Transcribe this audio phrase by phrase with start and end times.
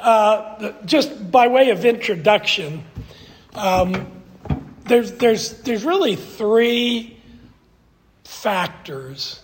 [0.00, 2.84] uh, just by way of introduction,
[3.54, 4.10] um,
[4.84, 7.16] there's, there's, there's really three
[8.24, 9.42] factors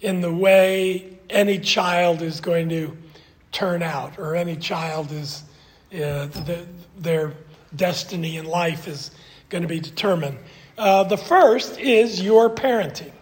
[0.00, 2.96] in the way any child is going to
[3.52, 5.42] turn out, or any child is,
[5.92, 6.66] uh, the,
[6.98, 7.34] their
[7.74, 9.10] destiny in life is
[9.48, 10.38] going to be determined.
[10.76, 13.12] Uh, the first is your parenting.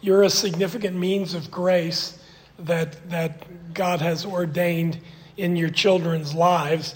[0.00, 2.18] You're a significant means of grace
[2.58, 4.98] that, that God has ordained
[5.36, 6.94] in your children's lives.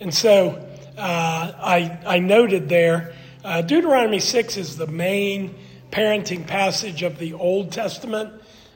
[0.00, 3.14] And so uh, I, I noted there,
[3.44, 5.54] uh, Deuteronomy 6 is the main
[5.90, 8.32] parenting passage of the Old Testament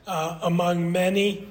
[0.07, 1.47] uh, among many.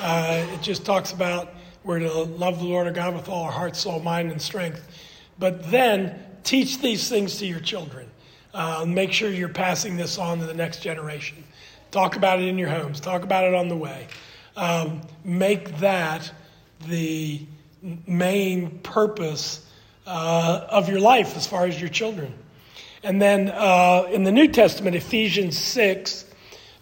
[0.00, 1.54] Uh, it just talks about
[1.84, 4.86] we're to love the Lord our God with all our heart, soul, mind, and strength.
[5.38, 8.10] But then teach these things to your children.
[8.52, 11.42] Uh, make sure you're passing this on to the next generation.
[11.90, 13.00] Talk about it in your homes.
[13.00, 14.08] Talk about it on the way.
[14.56, 16.30] Um, make that
[16.86, 17.40] the
[18.06, 19.66] main purpose
[20.06, 22.34] uh, of your life as far as your children.
[23.02, 26.26] And then uh, in the New Testament, Ephesians 6,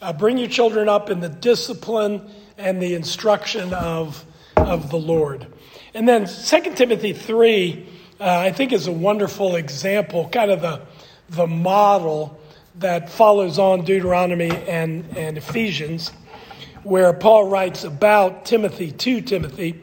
[0.00, 4.25] uh, bring your children up in the discipline and the instruction of,
[4.56, 5.47] of the Lord.
[5.95, 7.86] And then 2 Timothy 3,
[8.20, 10.83] uh, I think, is a wonderful example, kind of the,
[11.28, 12.39] the model
[12.77, 16.12] that follows on Deuteronomy and, and Ephesians,
[16.83, 19.83] where Paul writes about Timothy to Timothy.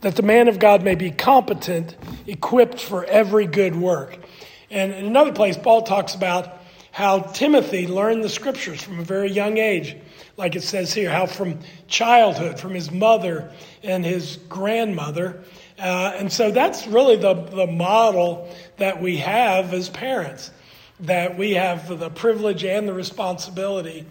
[0.00, 4.18] that the man of God may be competent, equipped for every good work.
[4.70, 6.58] And in another place, Paul talks about
[6.92, 9.96] how Timothy learned the scriptures from a very young age,
[10.36, 13.52] like it says here, how from childhood, from his mother
[13.82, 15.42] and his grandmother.
[15.78, 20.50] Uh, and so that's really the, the model that we have as parents,
[21.00, 24.04] that we have the privilege and the responsibility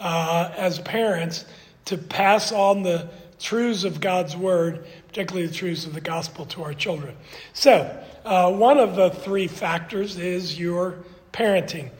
[0.00, 1.44] uh, as parents
[1.86, 6.64] to pass on the truths of God's word, particularly the truths of the gospel to
[6.64, 7.14] our children.
[7.52, 10.96] So, uh, one of the three factors is your
[11.32, 11.90] parenting.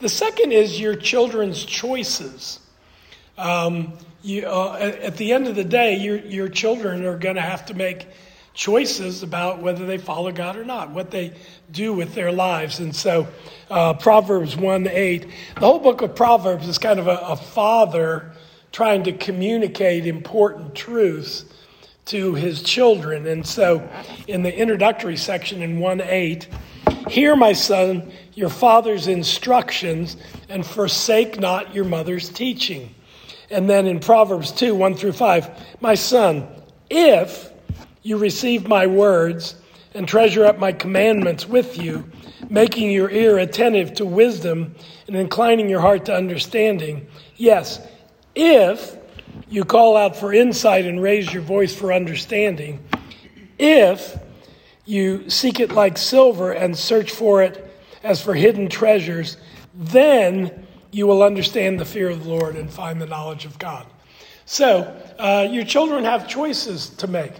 [0.00, 2.58] The second is your children's choices.
[3.38, 3.92] Um,
[4.24, 7.64] you, uh, at the end of the day, your, your children are going to have
[7.66, 8.08] to make
[8.54, 11.32] choices about whether they follow God or not, what they
[11.70, 12.80] do with their lives.
[12.80, 13.28] And so,
[13.70, 18.32] uh, Proverbs 1 8, the whole book of Proverbs is kind of a, a father
[18.72, 21.44] trying to communicate important truths
[22.06, 23.26] to his children.
[23.26, 23.88] And so,
[24.26, 26.48] in the introductory section in 1 8,
[27.08, 30.16] Hear, my son, your father's instructions,
[30.48, 32.94] and forsake not your mother's teaching.
[33.50, 35.50] And then in Proverbs 2 1 through 5,
[35.80, 36.46] My son,
[36.88, 37.50] if
[38.02, 39.56] you receive my words
[39.94, 42.10] and treasure up my commandments with you,
[42.48, 44.74] making your ear attentive to wisdom
[45.06, 47.06] and inclining your heart to understanding.
[47.36, 47.80] Yes,
[48.34, 48.96] if
[49.48, 52.84] you call out for insight and raise your voice for understanding,
[53.58, 54.18] if
[54.84, 57.60] you seek it like silver and search for it
[58.02, 59.36] as for hidden treasures,
[59.74, 63.86] then you will understand the fear of the Lord and find the knowledge of God.
[64.46, 67.32] So, uh, your children have choices to make.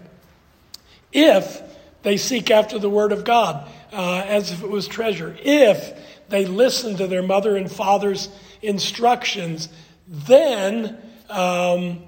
[1.13, 1.63] If
[2.03, 6.47] they seek after the Word of God uh, as if it was treasure, if they
[6.47, 8.31] listen to their mother and father's
[8.63, 9.69] instructions,
[10.09, 10.99] then
[11.31, 12.03] um,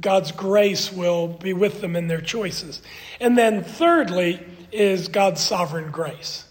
[0.00, 2.82] God's grace will be with them in their choices.
[3.20, 4.40] And then, thirdly,
[4.70, 6.46] is God's sovereign grace.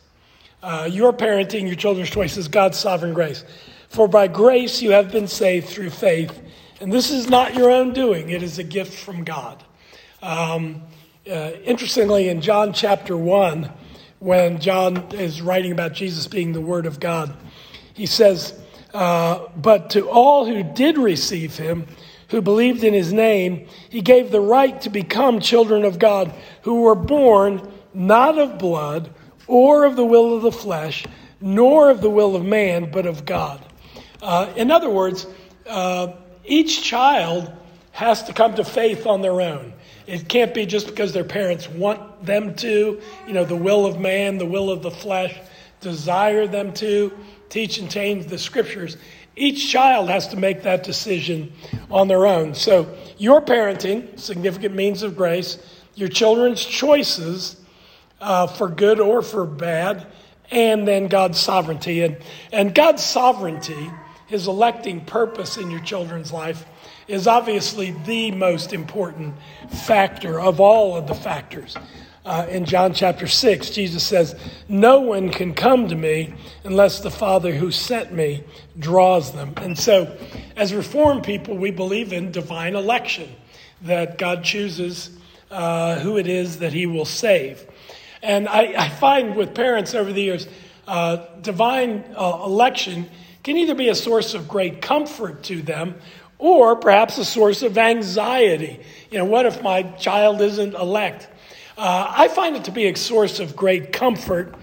[0.62, 3.44] Uh, your parenting, your children's choices, God's sovereign grace.
[3.90, 6.40] For by grace you have been saved through faith,
[6.80, 9.64] and this is not your own doing, it is a gift from God.
[10.22, 10.84] Um,
[11.30, 13.72] uh, interestingly, in John chapter 1,
[14.20, 17.36] when John is writing about Jesus being the Word of God,
[17.94, 18.54] he says,
[18.94, 21.88] uh, But to all who did receive him,
[22.32, 26.34] who believed in his name, he gave the right to become children of God,
[26.64, 27.62] who were born
[27.94, 29.14] not of blood,
[29.48, 31.06] or of the will of the flesh,
[31.42, 33.62] nor of the will of man, but of God.
[34.22, 35.28] Uh, in other words,
[35.68, 36.14] uh,
[36.46, 37.52] each child
[37.92, 39.74] has to come to faith on their own.
[40.08, 44.00] It can't be just because their parents want them to, you know, the will of
[44.00, 45.38] man, the will of the flesh,
[45.82, 47.12] desire them to,
[47.50, 48.96] teach and change the scriptures.
[49.42, 51.52] Each child has to make that decision
[51.90, 52.54] on their own.
[52.54, 55.58] So, your parenting, significant means of grace,
[55.96, 57.60] your children's choices,
[58.20, 60.06] uh, for good or for bad,
[60.52, 62.04] and then God's sovereignty.
[62.04, 62.18] And,
[62.54, 63.90] and God's sovereignty,
[64.28, 66.64] his electing purpose in your children's life,
[67.08, 69.34] is obviously the most important
[69.70, 71.76] factor of all of the factors.
[72.24, 74.36] Uh, in John chapter 6, Jesus says,
[74.70, 78.44] No one can come to me unless the Father who sent me
[78.78, 79.54] draws them.
[79.58, 80.16] And so,
[80.56, 83.28] as Reformed people, we believe in divine election,
[83.82, 85.10] that God chooses
[85.50, 87.66] uh, who it is that he will save.
[88.22, 90.48] And I, I find with parents over the years,
[90.88, 93.10] uh, divine uh, election
[93.44, 95.96] can either be a source of great comfort to them
[96.38, 98.80] or perhaps a source of anxiety.
[99.10, 101.28] You know, what if my child isn't elect?
[101.82, 104.54] Uh, I find it to be a source of great comfort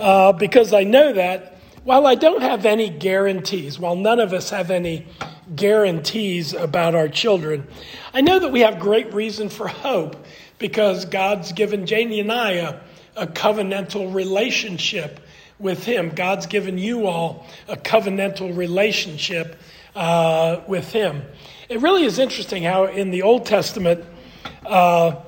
[0.00, 4.50] uh, because I know that while I don't have any guarantees, while none of us
[4.50, 5.06] have any
[5.54, 7.64] guarantees about our children,
[8.12, 10.16] I know that we have great reason for hope
[10.58, 12.80] because God's given Janie and I a,
[13.14, 15.20] a covenantal relationship
[15.60, 16.08] with Him.
[16.08, 19.60] God's given you all a covenantal relationship
[19.94, 21.22] uh, with Him.
[21.68, 24.04] It really is interesting how in the Old Testament,
[24.66, 25.20] uh,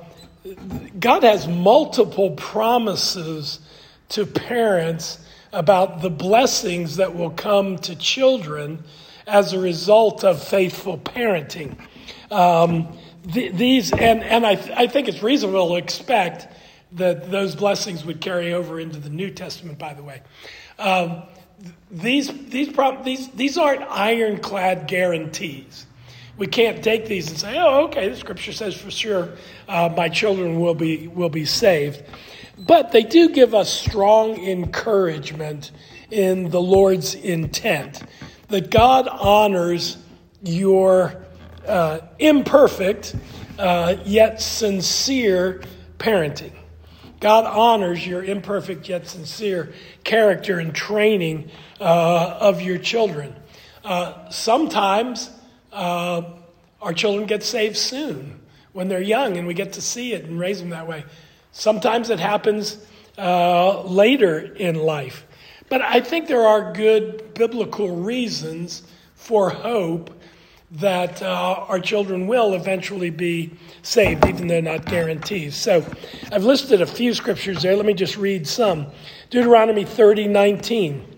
[0.99, 3.59] God has multiple promises
[4.09, 5.19] to parents
[5.51, 8.83] about the blessings that will come to children
[9.25, 11.77] as a result of faithful parenting.
[12.31, 12.97] Um,
[13.31, 16.47] th- these, and, and I, th- I think it's reasonable to expect
[16.93, 20.21] that those blessings would carry over into the New Testament, by the way.
[20.79, 21.23] Um,
[21.91, 22.69] these, these,
[23.03, 25.85] these, these aren't ironclad guarantees.
[26.37, 29.29] We can't take these and say, oh, okay, the scripture says for sure
[29.67, 32.03] uh, my children will be, will be saved.
[32.59, 35.71] But they do give us strong encouragement
[36.11, 38.03] in the Lord's intent
[38.49, 39.97] that God honors
[40.41, 41.25] your
[41.67, 43.15] uh, imperfect
[43.59, 45.63] uh, yet sincere
[45.97, 46.53] parenting.
[47.19, 49.73] God honors your imperfect yet sincere
[50.03, 51.49] character and training
[51.79, 53.35] uh, of your children.
[53.83, 55.31] Uh, sometimes
[55.77, 56.23] uh,
[56.81, 58.39] our children get saved soon
[58.73, 61.05] when they're young and we get to see it and raise them that way.
[61.51, 62.85] Sometimes it happens
[63.17, 65.25] uh, later in life.
[65.69, 68.83] But I think there are good biblical reasons
[69.15, 70.11] for hope
[70.71, 73.51] that uh, our children will eventually be
[73.83, 75.55] saved, even though not guarantees.
[75.55, 75.85] So
[76.31, 77.75] I've listed a few scriptures there.
[77.75, 78.87] Let me just read some.
[79.29, 81.15] Deuteronomy 30 19.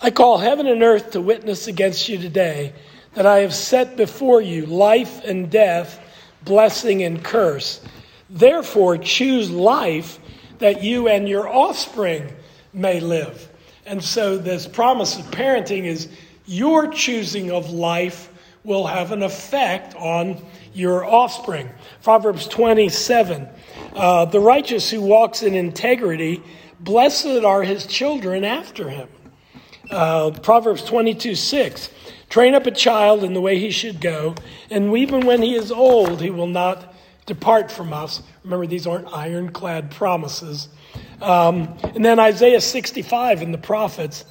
[0.00, 2.72] I call heaven and earth to witness against you today
[3.14, 6.00] that I have set before you life and death,
[6.44, 7.80] blessing and curse.
[8.30, 10.18] Therefore, choose life
[10.58, 12.32] that you and your offspring
[12.72, 13.48] may live.
[13.84, 16.08] And so, this promise of parenting is
[16.46, 18.30] your choosing of life
[18.64, 20.40] will have an effect on
[20.72, 21.68] your offspring.
[22.02, 23.48] Proverbs 27
[23.94, 26.42] uh, The righteous who walks in integrity,
[26.80, 29.08] blessed are his children after him.
[29.90, 31.90] Uh, Proverbs 22 6
[32.32, 34.34] Train up a child in the way he should go,
[34.70, 36.94] and even when he is old, he will not
[37.26, 38.22] depart from us.
[38.42, 40.70] Remember, these aren't ironclad promises.
[41.20, 44.24] Um, and then Isaiah 65 in the prophets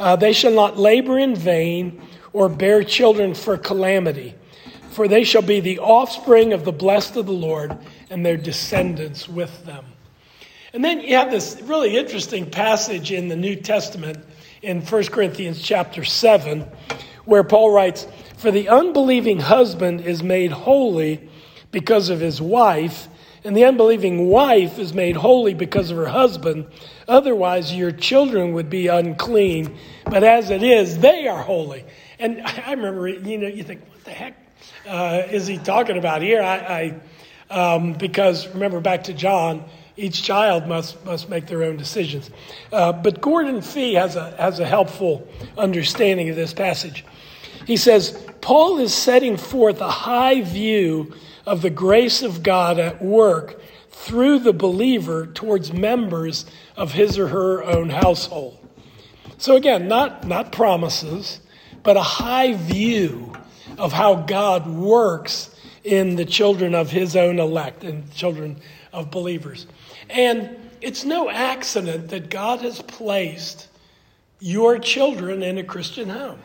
[0.00, 2.00] uh, they shall not labor in vain
[2.32, 4.34] or bear children for calamity,
[4.92, 7.76] for they shall be the offspring of the blessed of the Lord,
[8.08, 9.84] and their descendants with them.
[10.72, 14.24] And then you have this really interesting passage in the New Testament
[14.62, 16.66] in 1 Corinthians chapter 7,
[17.24, 21.28] where Paul writes, For the unbelieving husband is made holy
[21.70, 23.08] because of his wife,
[23.44, 26.66] and the unbelieving wife is made holy because of her husband.
[27.08, 31.84] Otherwise, your children would be unclean, but as it is, they are holy.
[32.18, 34.36] And I remember, you know, you think, what the heck
[34.86, 36.42] uh, is he talking about here?
[36.42, 37.00] I, I
[37.52, 39.64] um, because remember back to John,
[39.96, 42.30] each child must must make their own decisions.
[42.72, 45.26] Uh, but Gordon Fee has a has a helpful
[45.58, 47.04] understanding of this passage.
[47.66, 51.14] He says Paul is setting forth a high view
[51.46, 56.46] of the grace of God at work through the believer towards members
[56.76, 58.58] of his or her own household.
[59.38, 61.40] So again, not, not promises,
[61.82, 63.32] but a high view
[63.78, 68.60] of how God works in the children of his own elect and children
[68.92, 69.66] of believers.
[70.12, 73.68] And it's no accident that God has placed
[74.40, 76.38] your children in a Christian home,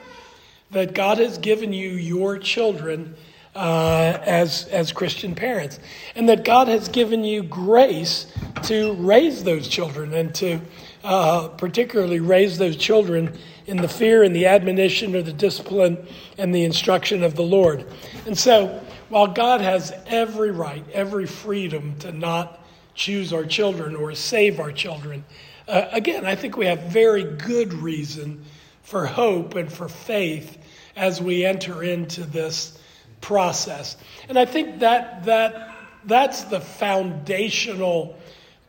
[0.71, 3.15] that God has given you your children
[3.55, 5.79] uh, as, as Christian parents.
[6.15, 8.31] And that God has given you grace
[8.63, 10.61] to raise those children and to
[11.03, 15.97] uh, particularly raise those children in the fear and the admonition or the discipline
[16.37, 17.85] and the instruction of the Lord.
[18.25, 22.63] And so, while God has every right, every freedom to not
[22.97, 25.23] choose our children or save our children,
[25.67, 28.43] uh, again, I think we have very good reason
[28.81, 30.57] for hope and for faith
[30.95, 32.77] as we enter into this
[33.21, 33.95] process.
[34.27, 35.75] And I think that that
[36.05, 38.17] that's the foundational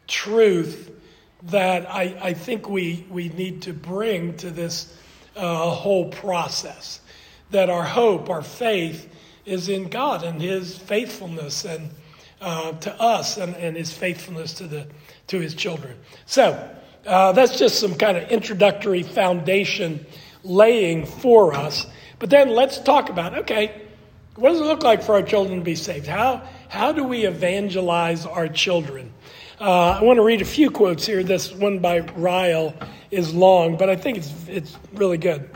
[0.06, 0.90] truth
[1.44, 4.94] that I, I think we, we need to bring to this
[5.36, 7.00] uh, whole process.
[7.50, 9.08] That our hope, our faith,
[9.46, 11.90] is in God and His faithfulness and
[12.40, 14.86] uh, to us and, and His faithfulness to the
[15.28, 15.96] to His children.
[16.26, 16.76] So
[17.06, 20.06] uh, that's just some kind of introductory foundation
[20.42, 21.86] laying for us.
[22.18, 23.82] But then let's talk about okay,
[24.36, 26.06] what does it look like for our children to be saved?
[26.06, 29.12] How how do we evangelize our children?
[29.60, 31.24] Uh, I want to read a few quotes here.
[31.24, 32.74] This one by Ryle
[33.10, 35.50] is long, but I think it's, it's really good.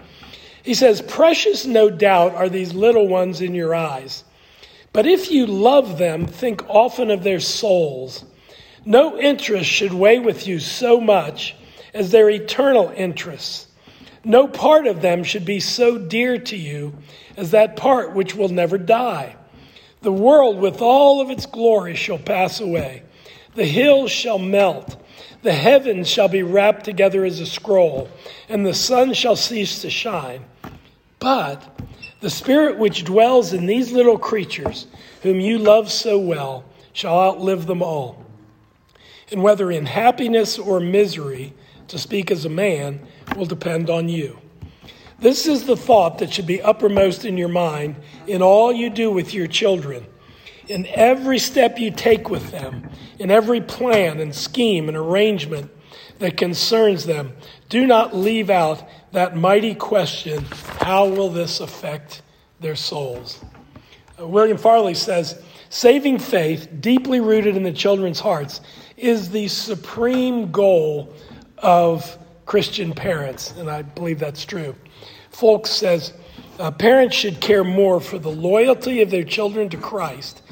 [0.64, 4.24] He says, Precious, no doubt, are these little ones in your eyes.
[4.92, 8.24] But if you love them, think often of their souls.
[8.84, 11.54] No interest should weigh with you so much
[11.94, 13.68] as their eternal interests.
[14.24, 16.94] No part of them should be so dear to you
[17.36, 19.36] as that part which will never die.
[20.02, 23.02] The world with all of its glory shall pass away
[23.54, 24.96] the hills shall melt,
[25.42, 28.08] the heavens shall be wrapped together as a scroll,
[28.48, 30.44] and the sun shall cease to shine.
[31.18, 31.62] But
[32.22, 34.86] the Spirit which dwells in these little creatures,
[35.22, 36.64] whom you love so well,
[36.94, 38.24] shall outlive them all.
[39.30, 41.52] And whether in happiness or misery,
[41.88, 44.38] to speak as a man, will depend on you.
[45.18, 49.10] This is the thought that should be uppermost in your mind in all you do
[49.10, 50.06] with your children
[50.68, 52.88] in every step you take with them,
[53.18, 55.70] in every plan and scheme and arrangement
[56.18, 57.32] that concerns them,
[57.68, 60.44] do not leave out that mighty question
[60.80, 62.22] how will this affect
[62.60, 63.42] their souls?
[64.18, 68.60] Uh, William Farley says, Saving faith, deeply rooted in the children's hearts,
[68.96, 71.14] is the supreme goal
[71.58, 74.74] of Christian parents, and I believe that's true.
[75.30, 76.12] Folks says,
[76.58, 80.42] uh, parents should care more for the loyalty of their children to Christ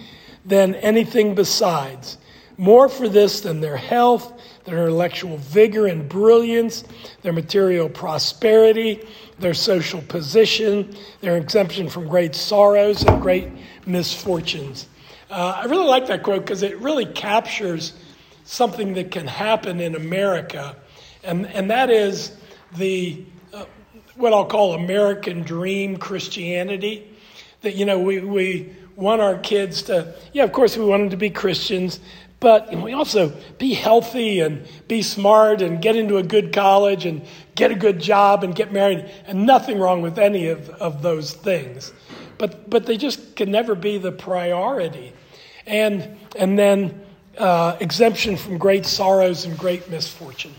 [0.45, 2.17] than anything besides.
[2.57, 6.85] More for this than their health, their intellectual vigor and brilliance,
[7.23, 9.07] their material prosperity,
[9.39, 13.49] their social position, their exemption from great sorrows and great
[13.87, 14.87] misfortunes.
[15.31, 17.95] Uh, I really like that quote because it really captures
[18.45, 20.77] something that can happen in America,
[21.23, 22.37] and, and that is
[22.77, 23.65] the uh,
[24.17, 27.07] what I'll call American dream Christianity.
[27.63, 31.11] That you know we we want our kids to, yeah, of course, we want them
[31.11, 32.01] to be Christians,
[32.41, 37.23] but we also be healthy and be smart and get into a good college and
[37.55, 41.35] get a good job and get married, and nothing wrong with any of, of those
[41.35, 41.93] things.
[42.39, 45.13] But, but they just can never be the priority.
[45.67, 47.03] And, and then
[47.37, 50.55] uh, exemption from great sorrows and great misfortune.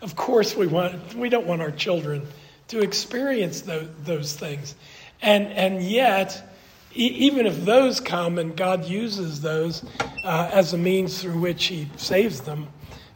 [0.00, 2.26] Of course, we, want, we don't want our children
[2.68, 4.74] to experience those, those things.
[5.20, 6.55] And, and yet,
[6.96, 9.84] even if those come and God uses those
[10.24, 12.68] uh, as a means through which He saves them,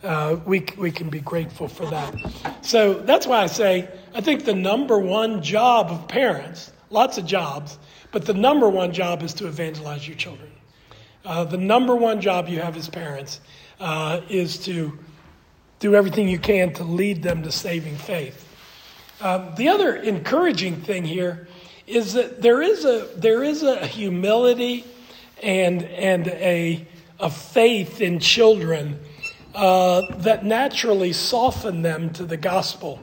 [0.02, 2.14] uh, we, we can be grateful for that.
[2.62, 7.26] So that's why I say I think the number one job of parents, lots of
[7.26, 7.78] jobs,
[8.12, 10.50] but the number one job is to evangelize your children.
[11.24, 13.40] Uh, the number one job you have as parents
[13.78, 14.98] uh, is to
[15.78, 18.46] do everything you can to lead them to saving faith.
[19.20, 21.46] Uh, the other encouraging thing here
[21.86, 24.84] is that there is a there is a humility
[25.42, 26.86] and and a
[27.18, 28.98] a faith in children
[29.54, 33.00] uh, that naturally soften them to the gospel.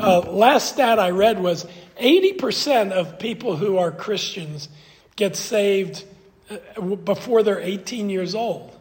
[0.00, 1.66] Uh, last stat I read was
[2.00, 4.68] 80% of people who are Christians
[5.16, 6.04] get saved
[6.50, 8.76] uh, before they're 18 years old.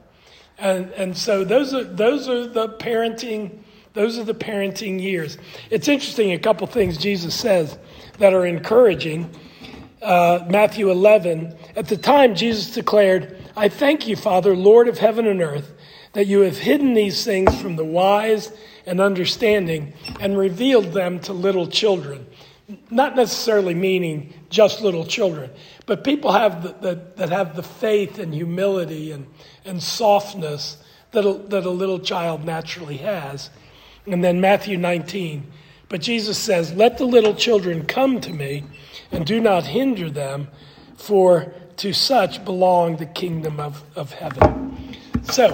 [0.57, 3.59] And, and so those are, those are the parenting,
[3.93, 5.37] those are the parenting years.
[5.69, 7.77] It's interesting, a couple things Jesus says
[8.17, 9.29] that are encouraging.
[10.01, 15.25] Uh, Matthew 11, at the time, Jesus declared, I thank you, Father, Lord of heaven
[15.27, 15.73] and earth,
[16.13, 18.51] that you have hidden these things from the wise
[18.85, 22.25] and understanding and revealed them to little children.
[22.89, 25.51] Not necessarily meaning just little children,
[25.85, 29.27] but people have the, the, that have the faith and humility and,
[29.65, 30.77] and softness
[31.11, 33.49] that a, that a little child naturally has.
[34.05, 35.51] And then Matthew 19,
[35.89, 38.63] but Jesus says, Let the little children come to me,
[39.11, 40.49] and do not hinder them,
[40.97, 44.95] for to such belong the kingdom of, of heaven.
[45.23, 45.45] So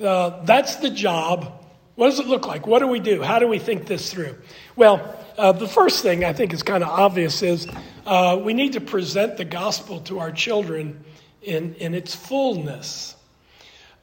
[0.00, 1.52] uh, that's the job.
[1.94, 2.66] What does it look like?
[2.66, 3.22] What do we do?
[3.22, 4.36] How do we think this through?
[4.76, 7.66] Well, uh, the first thing I think is kind of obvious is
[8.06, 11.04] uh, we need to present the gospel to our children
[11.42, 13.16] in, in its fullness.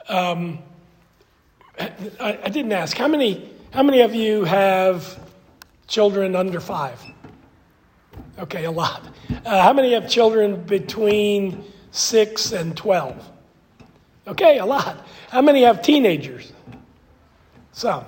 [0.08, 0.60] Um,
[1.80, 5.20] I, I, didn't ask how many How many of you have
[5.88, 7.00] children under five?
[8.40, 9.08] Okay, a lot.
[9.46, 13.32] Uh, how many have children between six and 12?
[14.28, 15.06] Okay, a lot.
[15.30, 16.52] How many have teenagers?
[17.72, 18.06] Some.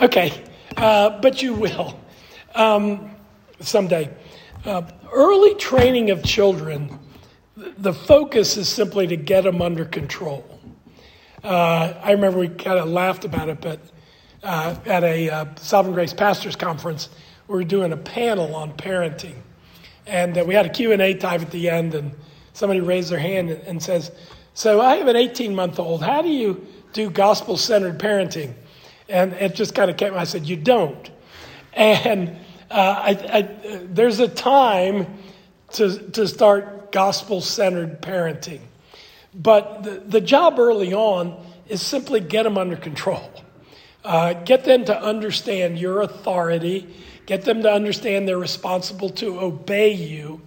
[0.00, 0.42] Okay,
[0.76, 1.98] uh, but you will
[2.54, 3.10] um,
[3.60, 4.10] someday.
[4.64, 6.98] Uh, early training of children,
[7.56, 10.44] the focus is simply to get them under control.
[11.44, 13.80] Uh, I remember we kind of laughed about it, but
[14.42, 17.08] uh, at a uh, Sovereign Grace Pastors Conference,
[17.48, 19.36] we were doing a panel on parenting.
[20.06, 22.12] And uh, we had a Q&A time at the end, and
[22.52, 24.10] somebody raised their hand and, and says,
[24.54, 26.02] so I have an 18-month-old.
[26.02, 28.54] How do you do gospel-centered parenting?
[29.08, 31.10] And it just kind of came, I said, you don't.
[31.72, 32.36] And
[32.70, 35.06] uh, I, I, there's a time
[35.72, 38.60] to, to start gospel-centered parenting.
[39.34, 43.30] But the, the job early on is simply get them under control.
[44.04, 46.92] Uh, get them to understand your authority.
[47.26, 50.40] Get them to understand they're responsible to obey you.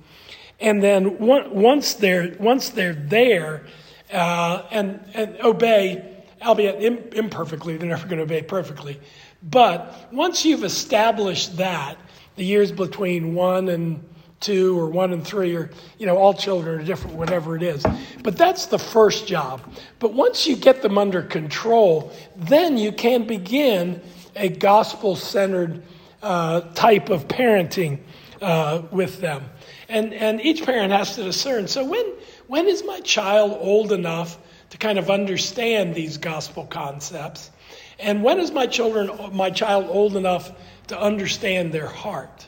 [0.60, 3.66] And then once they're, once they're there
[4.12, 6.82] uh, and, and obey, albeit
[7.14, 9.00] imperfectly, they're never going to obey perfectly.
[9.44, 11.98] But once you've established that,
[12.36, 14.04] the years between one and
[14.40, 17.86] two or one and three or you know all children are different whatever it is.
[18.24, 19.62] But that's the first job.
[20.00, 24.02] But once you get them under control then you can begin
[24.36, 25.84] a gospel centered
[26.22, 28.00] uh, type of parenting
[28.42, 29.46] uh, with them.
[29.88, 31.68] And and each parent has to discern.
[31.68, 32.06] So when
[32.48, 34.38] when is my child old enough
[34.72, 37.52] to kind of understand these gospel concepts?
[38.00, 40.52] And when is my children my child old enough
[40.88, 42.48] to understand their heart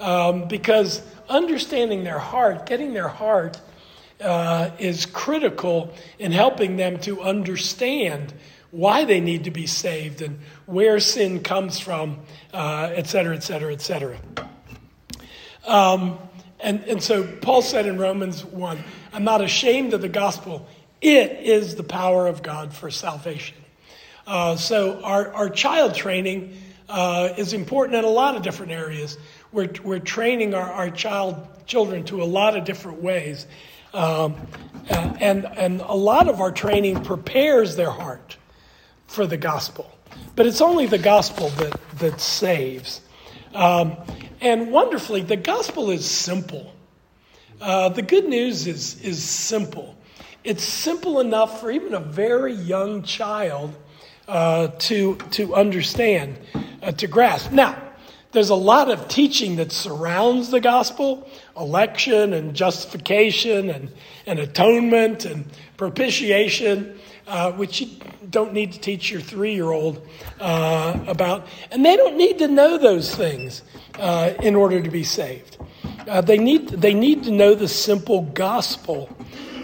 [0.00, 3.60] um, because understanding their heart, getting their heart,
[4.20, 8.32] uh, is critical in helping them to understand
[8.70, 12.20] why they need to be saved and where sin comes from,
[12.52, 14.18] uh, et cetera, et cetera, et cetera.
[15.66, 16.18] Um,
[16.60, 18.82] and, and so Paul said in Romans 1
[19.12, 20.66] I'm not ashamed of the gospel,
[21.00, 23.56] it is the power of God for salvation.
[24.26, 26.56] Uh, so our, our child training
[26.88, 29.18] uh, is important in a lot of different areas.
[29.52, 33.46] We're, we're training our, our child children to a lot of different ways.
[33.92, 34.36] Um,
[34.88, 38.36] and, and a lot of our training prepares their heart
[39.06, 39.90] for the gospel.
[40.34, 43.00] But it's only the gospel that, that saves.
[43.54, 43.96] Um,
[44.40, 46.74] and wonderfully, the gospel is simple.
[47.60, 49.96] Uh, the good news is, is simple.
[50.44, 53.74] It's simple enough for even a very young child
[54.28, 56.38] uh, to, to understand,
[56.82, 57.50] uh, to grasp.
[57.50, 57.82] Now,
[58.32, 63.90] there's a lot of teaching that surrounds the gospel election and justification and,
[64.26, 67.88] and atonement and propitiation, uh, which you
[68.30, 70.06] don't need to teach your three year old
[70.40, 71.46] uh, about.
[71.70, 73.62] And they don't need to know those things
[73.98, 75.58] uh, in order to be saved.
[76.06, 79.08] Uh, they, need, they need to know the simple gospel.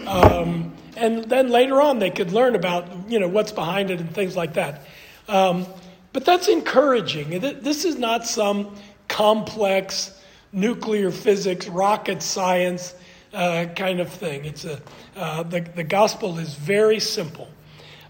[0.07, 4.13] Um, and then later on, they could learn about you know what's behind it and
[4.13, 4.85] things like that.
[5.27, 5.65] Um,
[6.13, 7.39] but that's encouraging.
[7.39, 8.75] This is not some
[9.07, 10.19] complex
[10.51, 12.93] nuclear physics, rocket science
[13.33, 14.45] uh, kind of thing.
[14.45, 14.79] It's a,
[15.15, 17.49] uh, the, the gospel is very simple.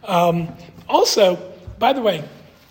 [0.03, 0.53] Um,
[0.89, 2.23] also, by the way,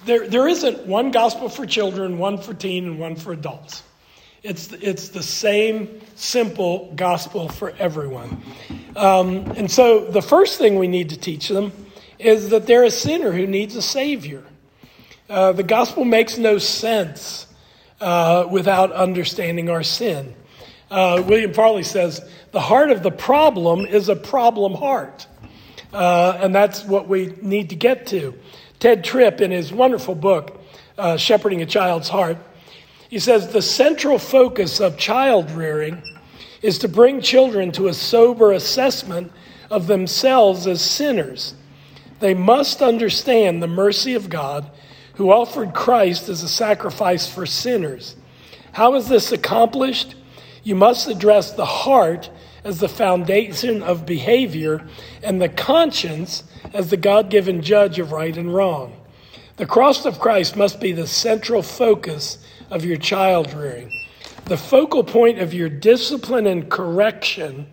[0.05, 3.83] there, there isn't one gospel for children, one for teen, and one for adults.
[4.43, 8.43] It's, it's the same simple gospel for everyone.
[8.97, 11.73] Um, and so the first thing we need to teach them
[12.19, 14.43] is that they're a sinner who needs a Savior.
[15.33, 17.47] Uh, the gospel makes no sense
[18.03, 20.35] uh, without understanding our sin.
[20.91, 25.27] Uh, William Farley says, the heart of the problem is a problem heart.
[25.91, 28.39] Uh, and that's what we need to get to.
[28.79, 30.61] Tedd Tripp, in his wonderful book,
[30.99, 32.37] uh, Shepherding a Child's Heart,
[33.09, 36.03] he says the central focus of child rearing
[36.61, 39.33] is to bring children to a sober assessment
[39.71, 41.55] of themselves as sinners.
[42.21, 44.71] They must understand the mercy of God
[45.15, 48.17] who offered Christ as a sacrifice for sinners.
[48.73, 50.15] How is this accomplished?
[50.63, 52.31] You must address the heart
[52.65, 54.87] as the foundation of behavior
[55.23, 58.97] and the conscience as the God given judge of right and wrong.
[59.57, 62.39] The cross of Christ must be the central focus
[62.71, 63.93] of your child rearing.
[64.47, 67.67] The focal point of your discipline and correction,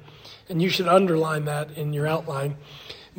[0.49, 2.57] and you should underline that in your outline,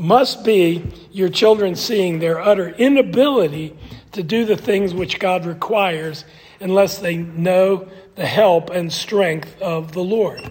[0.01, 0.83] must be
[1.13, 3.77] your children seeing their utter inability
[4.13, 6.25] to do the things which God requires
[6.59, 10.51] unless they know the help and strength of the Lord.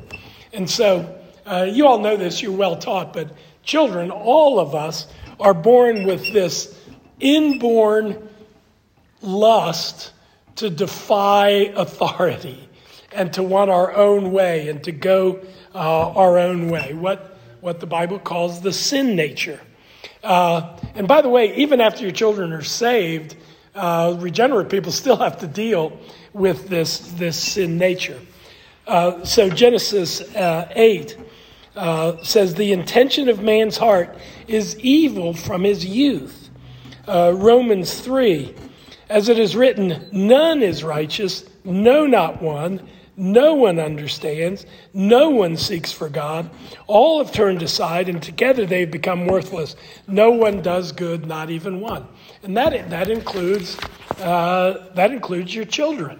[0.53, 3.31] And so, uh, you all know this, you're well taught, but
[3.63, 5.07] children, all of us,
[5.39, 6.79] are born with this
[7.19, 8.29] inborn
[9.21, 10.11] lust
[10.57, 12.69] to defy authority
[13.13, 15.39] and to want our own way and to go
[15.73, 17.28] uh, our own way, what,
[17.61, 19.59] what the Bible calls the sin nature.
[20.23, 23.35] Uh, and by the way, even after your children are saved,
[23.75, 25.97] uh, regenerate people still have to deal
[26.33, 28.19] with this, this sin nature.
[28.87, 31.17] Uh, so Genesis uh, 8
[31.75, 34.17] uh, says, The intention of man's heart
[34.47, 36.49] is evil from his youth.
[37.07, 38.53] Uh, Romans 3,
[39.09, 42.87] as it is written, none is righteous, no, not one.
[43.19, 44.65] No one understands.
[44.93, 46.49] No one seeks for God.
[46.87, 49.75] All have turned aside, and together they've become worthless.
[50.07, 52.07] No one does good, not even one.
[52.43, 53.77] And that, that, includes,
[54.19, 56.17] uh, that includes your children.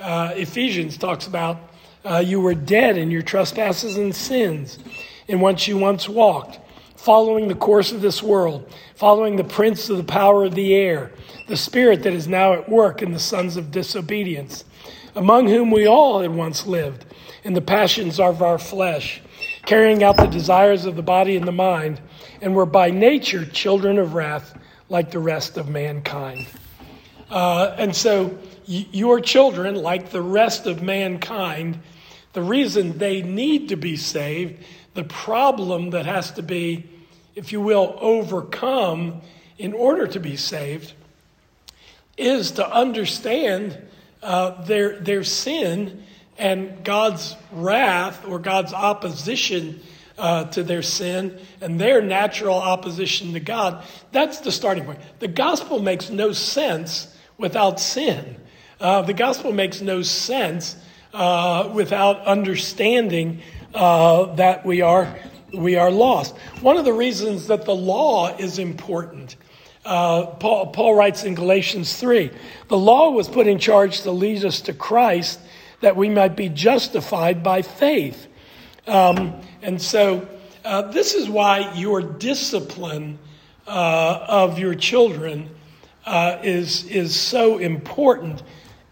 [0.00, 1.58] Uh, Ephesians talks about
[2.06, 4.78] uh, you were dead in your trespasses and sins
[5.28, 6.58] in which you once walked,
[6.96, 11.12] following the course of this world, following the prince of the power of the air,
[11.48, 14.64] the spirit that is now at work in the sons of disobedience
[15.14, 17.04] among whom we all had once lived
[17.42, 19.20] in the passions of our flesh,
[19.66, 22.00] carrying out the desires of the body and the mind,
[22.40, 24.56] and were by nature children of wrath
[24.88, 26.46] like the rest of mankind.
[27.30, 31.80] Uh, and so, your children, like the rest of mankind,
[32.32, 34.62] the reason they need to be saved,
[34.94, 36.84] the problem that has to be,
[37.34, 39.20] if you will, overcome
[39.58, 40.92] in order to be saved,
[42.16, 43.78] is to understand
[44.24, 46.02] uh, their, their sin
[46.38, 49.80] and God's wrath or God's opposition
[50.18, 53.84] uh, to their sin and their natural opposition to God.
[54.12, 55.00] That's the starting point.
[55.18, 58.36] The gospel makes no sense without sin.
[58.80, 60.76] Uh, the gospel makes no sense
[61.12, 63.42] uh, without understanding
[63.74, 65.16] uh, that we are
[65.52, 66.36] we are lost.
[66.62, 69.36] One of the reasons that the law is important
[69.84, 72.30] uh, Paul, Paul writes in Galatians 3
[72.68, 75.40] the law was put in charge to lead us to Christ
[75.80, 78.26] that we might be justified by faith.
[78.86, 80.28] Um, and so,
[80.64, 83.18] uh, this is why your discipline
[83.66, 85.50] uh, of your children
[86.06, 88.42] uh, is, is so important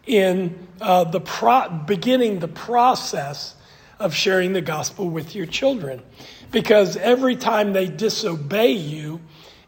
[0.06, 3.54] in uh, the pro- beginning the process
[3.98, 6.02] of sharing the gospel with your children.
[6.50, 9.20] Because every time they disobey you,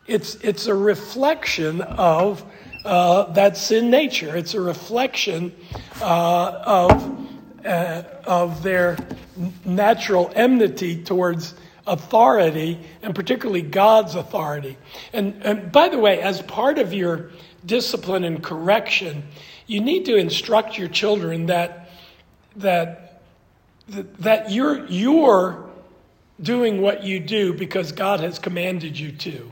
[0.07, 2.45] it's, it's a reflection of
[2.85, 4.37] uh, that sin nature.
[4.37, 5.55] It's a reflection
[6.01, 7.29] uh, of,
[7.65, 8.99] uh, of their
[9.65, 11.55] natural enmity towards
[11.87, 14.77] authority, and particularly God's authority.
[15.13, 17.31] And, and by the way, as part of your
[17.65, 19.25] discipline and correction,
[19.67, 21.89] you need to instruct your children that,
[22.57, 23.23] that,
[23.89, 25.71] that you're, you're
[26.43, 29.51] doing what you do because God has commanded you to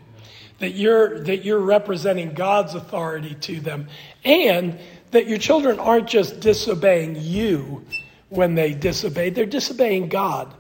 [0.62, 3.88] that you're, that you're representing God's authority to them,
[4.24, 4.78] and
[5.10, 7.84] that your children aren't just disobeying you
[8.28, 10.54] when they disobey, they're disobeying God.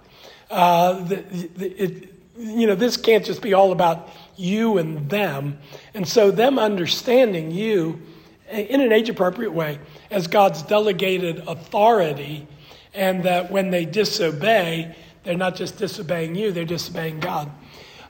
[0.50, 1.16] Uh, the,
[1.56, 5.60] the, it, you know, this can't just be all about you and them.
[5.94, 8.02] And so, them understanding you
[8.50, 9.78] in an age appropriate way
[10.10, 12.48] as God's delegated authority,
[12.92, 17.52] and that when they disobey, they're not just disobeying you, they're disobeying God.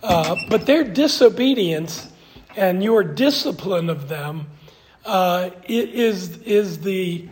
[0.03, 2.11] Uh, but their disobedience
[2.57, 4.47] and your discipline of them
[5.05, 7.29] uh, is, is, the,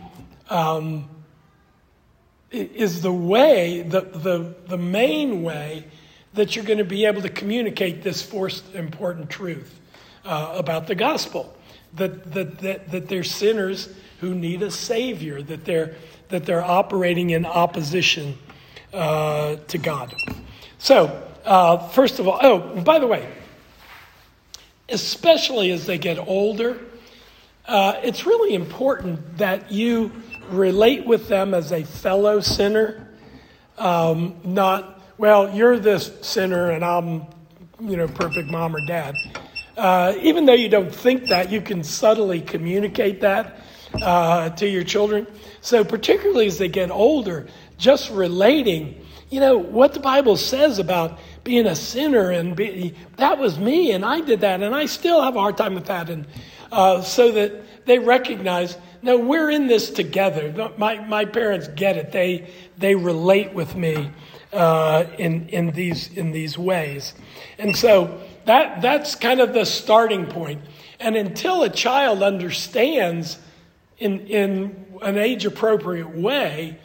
[0.49, 1.09] um,
[2.51, 5.85] is the way, the, the, the main way
[6.33, 9.79] that you're going to be able to communicate this first important truth
[10.23, 11.55] uh, about the gospel.
[11.95, 15.95] That, that, that, that they're sinners who need a savior, that they're,
[16.29, 18.37] that they're operating in opposition
[18.93, 20.13] uh, to God.
[20.77, 23.27] So, uh, first of all, oh, by the way,
[24.89, 26.79] especially as they get older,
[27.65, 30.11] uh, it's really important that you
[30.49, 33.07] relate with them as a fellow sinner,
[33.77, 37.25] um, not, well, you're this sinner and I'm,
[37.79, 39.15] you know, perfect mom or dad.
[39.77, 43.61] Uh, even though you don't think that, you can subtly communicate that
[44.01, 45.25] uh, to your children.
[45.61, 49.00] So, particularly as they get older, just relating,
[49.31, 53.93] you know, what the Bible says about being a sinner and be, that was me
[53.93, 56.09] and I did that and I still have a hard time with that.
[56.09, 56.27] And
[56.69, 60.71] uh, so that they recognize, no, we're in this together.
[60.77, 62.11] My, my parents get it.
[62.11, 64.11] They, they relate with me
[64.51, 67.13] uh, in, in, these, in these ways.
[67.57, 70.61] And so that, that's kind of the starting point.
[70.99, 73.39] And until a child understands
[73.97, 76.79] in, in an age appropriate way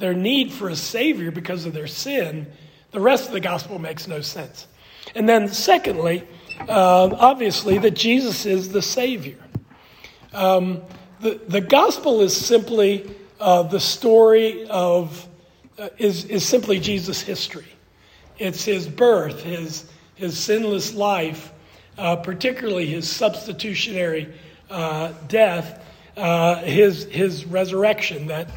[0.00, 2.50] their need for a Savior because of their sin,
[2.90, 4.66] the rest of the gospel makes no sense.
[5.14, 6.26] And then, secondly,
[6.68, 9.38] uh, obviously, that Jesus is the Savior.
[10.32, 10.82] Um,
[11.20, 15.28] the, the gospel is simply uh, the story of,
[15.78, 17.68] uh, is, is simply Jesus' history.
[18.38, 19.84] It's his birth, his,
[20.14, 21.52] his sinless life,
[21.98, 24.32] uh, particularly his substitutionary
[24.70, 25.84] uh, death,
[26.16, 28.28] uh, his, his resurrection.
[28.28, 28.48] That,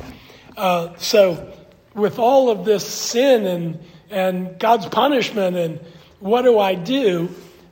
[0.58, 1.54] uh, so,
[1.94, 5.80] with all of this sin and, and God's punishment and
[6.20, 7.30] what do I do?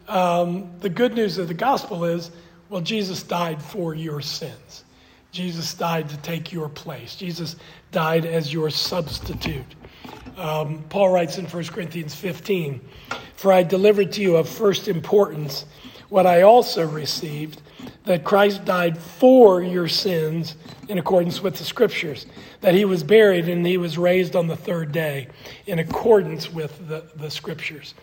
[0.08, 2.32] Um, the good news of the gospel is
[2.70, 4.86] well, Jesus died for your sins.
[5.32, 7.16] Jesus died to take your place.
[7.16, 7.58] Jesus
[7.92, 9.66] died as your substitute.
[10.38, 12.80] Um, Paul writes in 1 Corinthians 15
[13.36, 15.66] For I delivered to you of first importance
[16.10, 17.62] what I also received
[18.06, 20.56] that Christ died for your sins
[20.90, 22.26] in accordance with the scriptures,
[22.62, 25.28] that he was buried and he was raised on the third day
[25.68, 27.94] in accordance with the, the scriptures.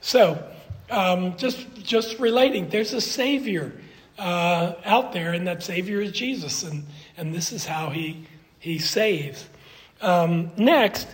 [0.00, 0.42] So,
[0.90, 3.72] um, just, just relating, there's a Savior
[4.18, 6.84] uh, out there, and that Savior is Jesus, and,
[7.16, 8.24] and this is how he,
[8.58, 9.48] he saves.
[10.00, 11.08] Um, next,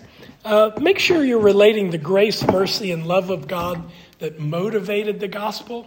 [0.44, 5.28] uh, make sure you're relating the grace, mercy, and love of God that motivated the
[5.28, 5.86] gospel.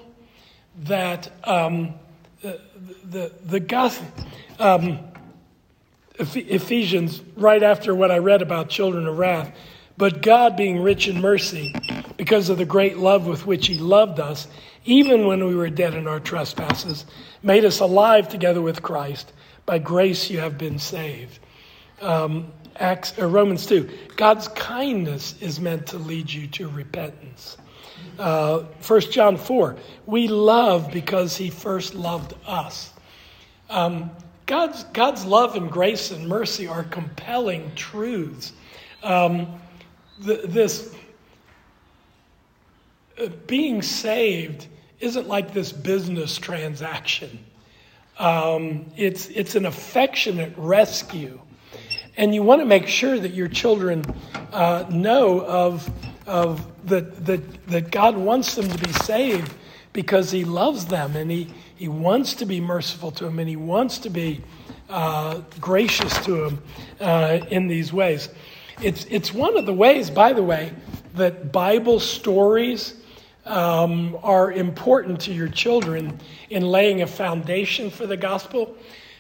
[0.84, 1.94] That um,
[2.46, 2.60] the,
[3.10, 4.08] the, the gospel,
[4.60, 5.00] um,
[6.20, 9.52] Ephesians, right after what I read about children of wrath,
[9.98, 11.74] but God, being rich in mercy,
[12.18, 14.48] because of the great love with which He loved us,
[14.86, 17.06] even when we were dead in our trespasses,
[17.42, 19.34] made us alive together with Christ.
[19.66, 21.40] By grace you have been saved.
[22.00, 23.90] Um, Acts, or Romans 2.
[24.18, 27.58] God's kindness is meant to lead you to repentance.
[28.18, 29.76] Uh, 1 John 4.
[30.06, 32.92] We love because he first loved us.
[33.70, 34.12] Um,
[34.46, 38.54] God's, God's love and grace and mercy are compelling truths.
[39.02, 39.60] Um,
[40.20, 40.96] the, this
[43.20, 44.68] uh, being saved
[45.00, 47.44] isn't like this business transaction.
[48.18, 51.40] Um, it's, it's an affectionate rescue.
[52.18, 54.06] And you want to make sure that your children
[54.54, 55.90] uh, know of,
[56.26, 59.54] of that, that, that God wants them to be saved
[59.94, 63.56] because He loves them and He, he wants to be merciful to them and He
[63.56, 64.44] wants to be
[64.90, 66.64] uh, gracious to them
[67.00, 68.30] uh, in these ways.
[68.82, 70.74] It's, it's one of the ways, by the way,
[71.16, 72.96] that Bible stories
[73.46, 76.20] um, are important to your children
[76.50, 78.76] in laying a foundation for the gospel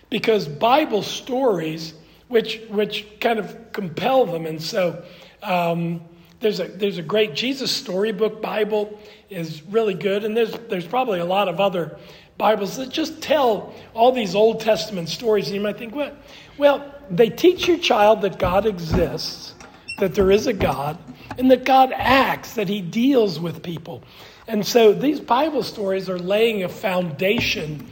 [0.09, 1.93] because Bible stories,
[2.27, 5.03] which, which kind of compel them, and so
[5.41, 6.01] um,
[6.45, 8.99] there's, a, there's a great Jesus storybook Bible
[9.31, 11.97] is really good, and there's, there's probably a lot of other
[12.37, 16.15] Bibles that just tell all these Old Testament stories, and you might think, what?
[16.59, 19.55] Well, they teach your child that God exists,
[19.97, 20.99] that there is a God,
[21.39, 24.03] and that God acts, that He deals with people.
[24.47, 27.89] And so these Bible stories are laying a foundation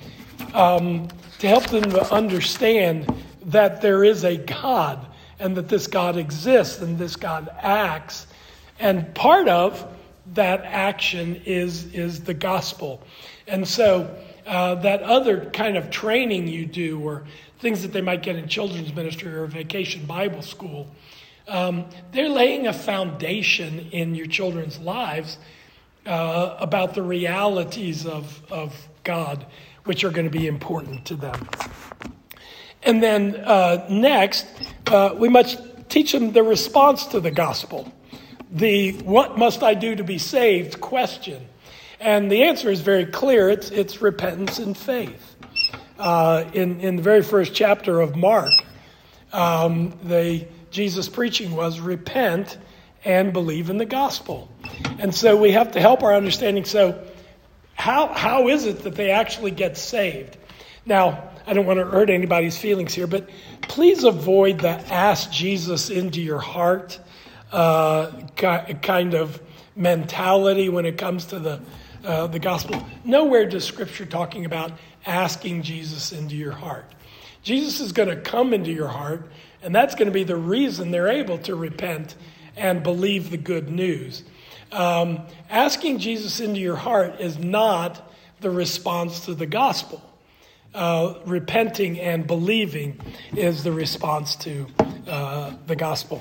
[0.54, 1.08] um,
[1.39, 3.12] to help them to understand
[3.48, 5.08] that there is a God
[5.39, 8.28] and that this God exists and this God acts.
[8.84, 9.88] And part of
[10.34, 13.02] that action is, is the gospel.
[13.48, 14.13] And so
[14.46, 17.24] uh, that other kind of training you do, or
[17.60, 20.89] things that they might get in children's ministry or vacation Bible school,
[21.48, 25.38] um, they're laying a foundation in your children's lives
[26.06, 29.46] uh, about the realities of, of God,
[29.86, 31.48] which are going to be important to them.
[32.84, 34.46] And then uh, next,
[34.88, 37.89] uh, we must teach them the response to the gospel.
[38.54, 41.48] The what must I do to be saved question.
[42.00, 45.36] And the answer is very clear it's, it's repentance and faith.
[45.98, 48.52] Uh, in, in the very first chapter of Mark,
[49.32, 52.58] um, the, Jesus' preaching was repent
[53.06, 54.52] and believe in the gospel.
[55.00, 56.66] And so we have to help our understanding.
[56.66, 57.04] So,
[57.74, 60.38] how, how is it that they actually get saved?
[60.86, 63.30] Now, I don't want to hurt anybody's feelings here, but
[63.63, 67.00] please avoid the ask Jesus into your heart
[67.54, 69.39] uh, kind of
[69.76, 71.62] mentality when it comes to the,
[72.04, 72.86] uh, the gospel.
[73.06, 74.72] Nowhere does Scripture talking about
[75.06, 76.86] asking Jesus into your heart.
[77.44, 79.30] Jesus is going to come into your heart,
[79.62, 82.16] and that's going to be the reason they're able to repent
[82.56, 84.24] and believe the good news.
[84.72, 88.12] Um, asking Jesus into your heart is not
[88.42, 90.02] the response to the gospel.
[90.74, 93.00] Uh, repenting and believing
[93.36, 94.66] is the response to
[95.08, 96.20] uh, the gospel.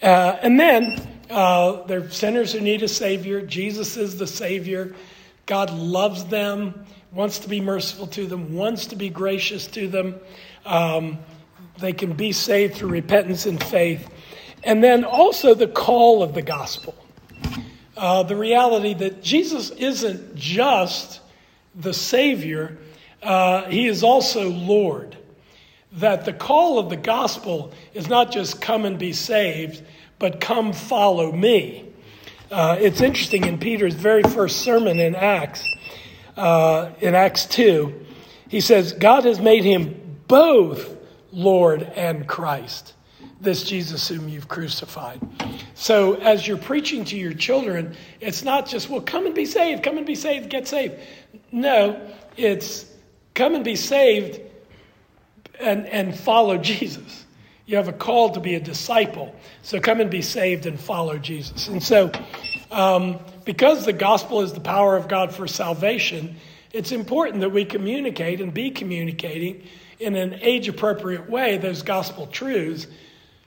[0.00, 3.42] Uh, and then uh, they're sinners who need a Savior.
[3.42, 4.94] Jesus is the Savior.
[5.46, 10.14] God loves them, wants to be merciful to them, wants to be gracious to them.
[10.64, 11.18] Um,
[11.80, 14.08] they can be saved through repentance and faith.
[14.62, 16.94] And then also the call of the gospel.
[17.96, 21.20] Uh, the reality that Jesus isn't just
[21.74, 22.78] the Savior,
[23.22, 25.16] uh, he is also Lord.
[25.92, 29.82] That the call of the gospel is not just come and be saved,
[30.18, 31.86] but come follow me.
[32.50, 35.66] Uh, it's interesting in Peter's very first sermon in Acts,
[36.38, 38.06] uh, in Acts 2,
[38.48, 40.96] he says, God has made him both
[41.32, 42.94] Lord and Christ,
[43.40, 45.20] this Jesus whom you've crucified.
[45.74, 49.82] So as you're preaching to your children, it's not just, well, come and be saved,
[49.82, 50.94] come and be saved, get saved.
[51.52, 52.00] No,
[52.36, 52.86] it's
[53.38, 54.40] come and be saved
[55.60, 57.24] and, and follow Jesus.
[57.66, 59.34] You have a call to be a disciple.
[59.62, 61.68] So come and be saved and follow Jesus.
[61.68, 62.10] And so,
[62.72, 66.36] um, because the gospel is the power of God for salvation,
[66.72, 69.62] it's important that we communicate and be communicating
[70.00, 72.88] in an age appropriate way those gospel truths,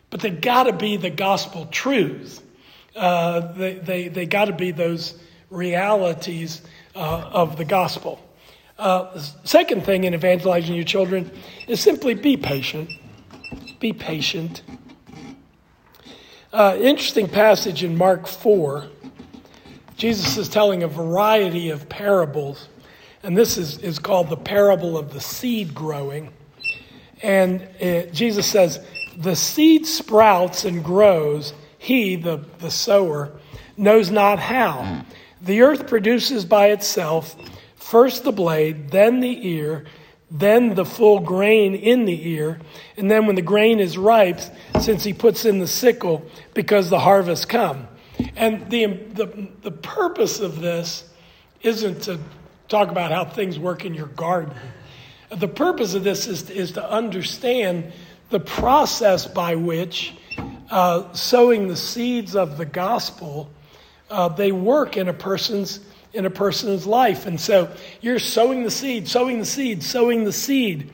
[0.10, 2.42] but they got to be the gospel truths.
[2.96, 6.62] Uh, they they, they got to be those realities
[6.96, 8.20] uh, of the gospel.
[8.82, 11.30] Uh, second thing in evangelizing your children
[11.68, 12.90] is simply be patient.
[13.80, 14.64] Be patient.
[16.52, 18.88] Uh, interesting passage in Mark 4.
[19.98, 22.70] Jesus is telling a variety of parables,
[23.22, 26.34] and this is, is called the parable of the seed growing.
[27.22, 28.84] And it, Jesus says,
[29.16, 33.32] The seed sprouts and grows, he, the, the sower,
[33.78, 35.06] knows not how.
[35.40, 37.36] The earth produces by itself
[37.92, 39.86] first the blade, then the ear
[40.32, 42.60] then the full grain in the ear,
[42.96, 44.40] and then when the grain is ripe,
[44.80, 47.88] since he puts in the sickle, because the harvest come.
[48.38, 51.04] And the, the, the purpose of this
[51.62, 52.18] isn't to
[52.70, 54.56] talk about how things work in your garden.
[55.30, 57.92] The purpose of this is, is to understand
[58.30, 60.14] the process by which
[60.70, 63.50] uh, sowing the seeds of the gospel,
[64.10, 65.82] uh, they work in a person's
[66.14, 67.26] in a person's life.
[67.26, 70.92] And so you're sowing the seed, sowing the seed, sowing the seed.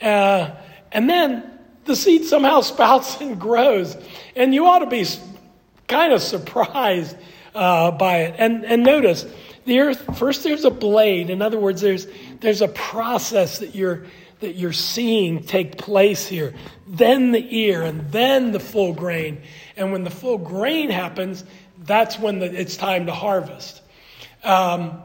[0.00, 0.50] Uh,
[0.92, 3.96] and then the seed somehow sprouts and grows.
[4.36, 5.06] And you ought to be
[5.86, 7.16] kind of surprised
[7.54, 8.34] uh, by it.
[8.38, 9.26] And, and notice,
[9.64, 11.30] the earth, first there's a blade.
[11.30, 12.06] In other words, there's,
[12.40, 14.06] there's a process that you're,
[14.40, 16.54] that you're seeing take place here.
[16.86, 19.42] Then the ear, and then the full grain.
[19.76, 21.44] And when the full grain happens,
[21.78, 23.82] that's when the, it's time to harvest.
[24.44, 25.02] Um,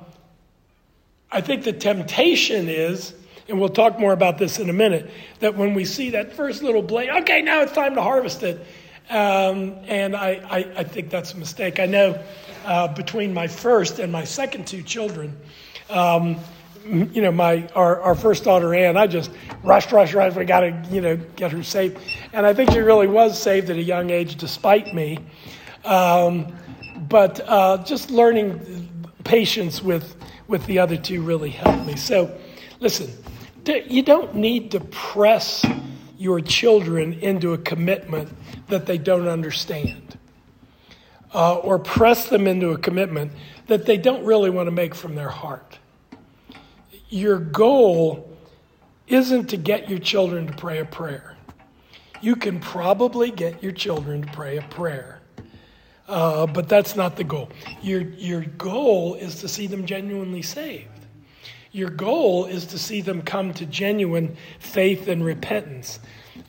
[1.32, 3.14] I think the temptation is,
[3.50, 6.62] and we'll talk more about this in a minute, that when we see that first
[6.62, 8.66] little blade, okay, now it's time to harvest it.
[9.10, 11.80] Um, and I, I, I, think that's a mistake.
[11.80, 12.24] I know
[12.66, 15.36] uh, between my first and my second two children,
[15.90, 16.40] um,
[16.86, 20.38] you know, my our, our first daughter Anne, I just rushed, rushed, rushed.
[20.38, 21.98] We got to, you know, get her saved,
[22.32, 25.20] and I think she really was saved at a young age, despite me.
[25.84, 26.56] Um,
[27.10, 28.90] but uh, just learning
[29.24, 30.16] patience with,
[30.48, 31.96] with the other two really helped me.
[31.96, 32.38] So,
[32.80, 33.10] listen,
[33.66, 35.66] you don't need to press
[36.18, 38.30] your children into a commitment
[38.68, 40.18] that they don't understand,
[41.34, 43.32] uh, or press them into a commitment
[43.68, 45.80] that they don't really want to make from their heart.
[47.10, 48.30] Your goal
[49.08, 51.36] isn't to get your children to pray a prayer.
[52.22, 55.13] You can probably get your children to pray a prayer.
[56.08, 57.50] Uh, but that's not the goal.
[57.82, 60.90] Your, your goal is to see them genuinely saved.
[61.72, 66.00] Your goal is to see them come to genuine faith and repentance.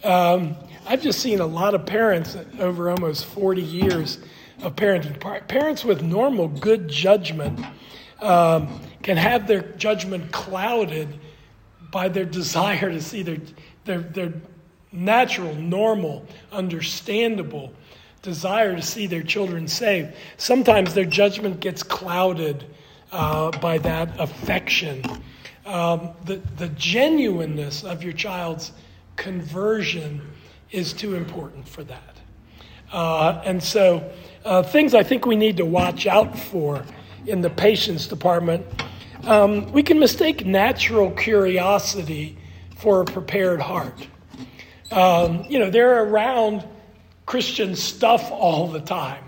[0.03, 4.19] Um, I've just seen a lot of parents over almost 40 years
[4.62, 5.49] of parenting.
[5.49, 7.59] Parents with normal good judgment
[8.21, 11.19] um, can have their judgment clouded
[11.90, 13.38] by their desire to see their,
[13.85, 14.33] their, their
[14.93, 17.73] natural, normal, understandable
[18.24, 20.14] desire to see their children saved.
[20.38, 22.64] Sometimes their judgment gets clouded
[23.12, 25.04] uh, by that affection.
[25.66, 28.72] Um, the, the genuineness of your child's
[29.16, 30.20] conversion
[30.72, 32.16] is too important for that.
[32.90, 34.10] Uh, and so,
[34.44, 36.84] uh, things I think we need to watch out for
[37.26, 38.64] in the patience department.
[39.25, 42.37] Um, we can mistake natural curiosity
[42.77, 44.06] for a prepared heart.
[44.90, 46.64] Um, you know, they're around
[47.27, 49.25] Christian stuff all the time.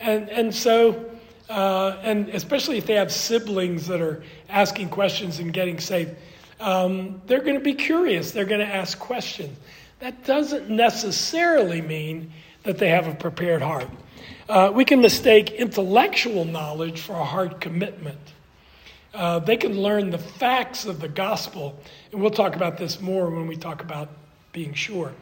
[0.00, 1.10] And, and so,
[1.48, 6.14] uh, and especially if they have siblings that are asking questions and getting saved,
[6.60, 8.30] um, they're going to be curious.
[8.30, 9.58] They're going to ask questions.
[10.00, 12.32] That doesn't necessarily mean
[12.64, 13.88] that they have a prepared heart.
[14.48, 18.18] Uh, we can mistake intellectual knowledge for a heart commitment.
[19.14, 21.78] Uh, they can learn the facts of the gospel,
[22.12, 24.08] and we'll talk about this more when we talk about
[24.52, 25.12] being sure.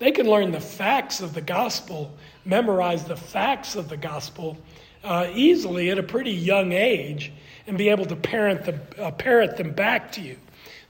[0.00, 2.12] They can learn the facts of the gospel,
[2.44, 4.56] memorize the facts of the gospel
[5.04, 7.32] uh, easily at a pretty young age,
[7.66, 10.36] and be able to parent them, uh, parrot them back to you.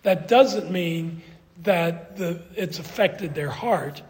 [0.04, 1.22] That doesn't mean
[1.64, 4.00] that the, it's affected their heart.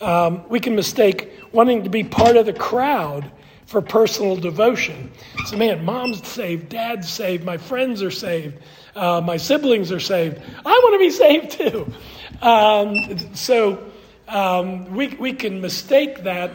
[0.00, 3.30] Um, we can mistake wanting to be part of the crowd
[3.66, 5.12] for personal devotion.
[5.46, 8.58] So, man, mom's saved, dad's saved, my friends are saved,
[8.96, 10.42] uh, my siblings are saved.
[10.66, 11.92] I want to be saved too.
[12.42, 12.96] Um,
[13.34, 13.89] so,
[14.30, 16.52] um, we, we can mistake that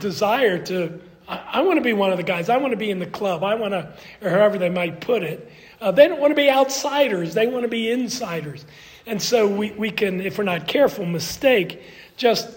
[0.00, 2.90] desire to, I, I, want to be one of the guys, I want to be
[2.90, 5.50] in the club, I want to, or however they might put it.
[5.80, 8.66] Uh, they don't want to be outsiders, they want to be insiders.
[9.06, 11.82] And so we, we can, if we're not careful, mistake
[12.16, 12.48] just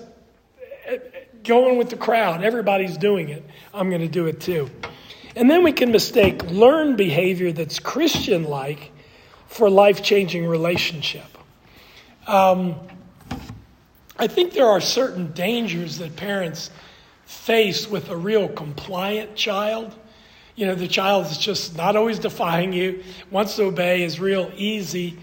[1.43, 2.43] going with the crowd.
[2.43, 3.43] Everybody's doing it.
[3.73, 4.69] I'm going to do it too.
[5.35, 8.91] And then we can mistake learned behavior that's Christian like
[9.47, 11.25] for life changing relationship.
[12.25, 12.75] Um,
[14.19, 16.71] I think there are certain dangers that parents
[17.25, 19.93] face with a real compliant child.
[20.55, 24.51] You know, the child is just not always defying you, wants to obey, is real
[24.55, 25.19] easy.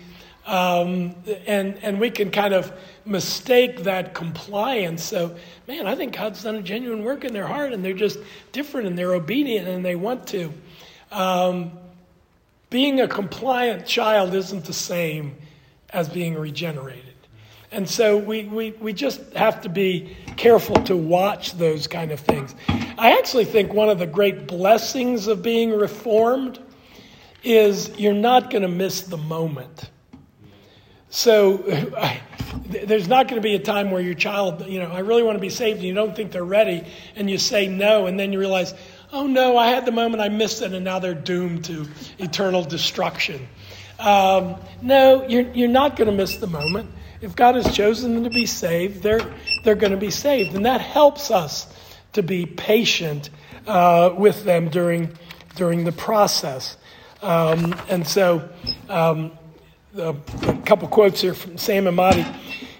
[0.47, 1.17] Um,
[1.47, 2.73] and, and we can kind of
[3.05, 5.03] mistake that compliance.
[5.03, 5.35] So,
[5.67, 8.19] man, I think God's done a genuine work in their heart and they're just
[8.53, 10.53] different and they're obedient and they want to.
[11.11, 11.73] Um,
[12.71, 15.37] being a compliant child isn't the same
[15.91, 17.04] as being regenerated.
[17.75, 22.21] And so we, we, we just have to be careful to watch those kind of
[22.21, 22.55] things.
[22.97, 26.61] I actually think one of the great blessings of being reformed
[27.43, 29.91] is you're not going to miss the moment.
[31.11, 31.65] So
[31.99, 32.21] I,
[32.67, 35.35] there's not going to be a time where your child, you know, I really want
[35.35, 38.33] to be saved and you don't think they're ready and you say no and then
[38.33, 38.73] you realize,
[39.13, 42.63] oh no, I had the moment, I missed it, and now they're doomed to eternal
[42.63, 43.49] destruction.
[43.99, 46.91] Um, no, you're, you're not going to miss the moment.
[47.25, 50.55] If God has chosen them to be saved, they're, they're going to be saved.
[50.55, 51.67] And that helps us
[52.13, 53.31] to be patient
[53.67, 55.11] uh, with them during,
[55.57, 56.77] during the process.
[57.23, 58.47] Um, and so,
[58.91, 59.33] um,
[59.97, 60.15] a,
[60.67, 62.31] couple quotes here from Sam Emadi.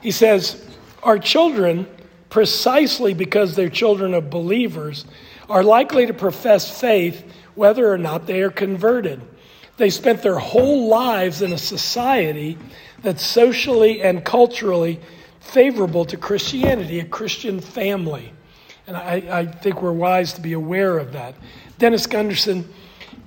[0.03, 0.69] He says,
[1.03, 1.87] Our children,
[2.29, 5.07] precisely because they're children of believers,
[5.49, 7.25] are likely to profess faith
[7.55, 9.23] whether or not they are converted.
[9.79, 12.59] They spent their whole lives in a society
[13.05, 14.99] that's socially and culturally
[15.41, 18.33] favorable to Christianity, a Christian family.
[18.87, 21.35] And I, I think we're wise to be aware of that.
[21.79, 22.69] Dennis Gunderson,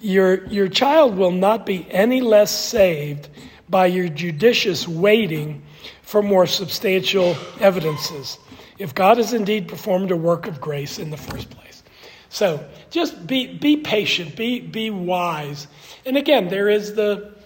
[0.01, 3.29] your, your child will not be any less saved
[3.69, 5.61] by your judicious waiting
[6.01, 8.39] for more substantial evidences,
[8.79, 11.83] if God has indeed performed a work of grace in the first place.
[12.29, 15.67] So just be, be patient, be, be wise.
[16.05, 17.36] And again, there is the,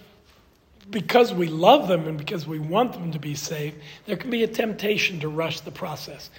[0.92, 3.76] because we love them and because we want them to be saved,
[4.06, 6.30] there can be a temptation to rush the process.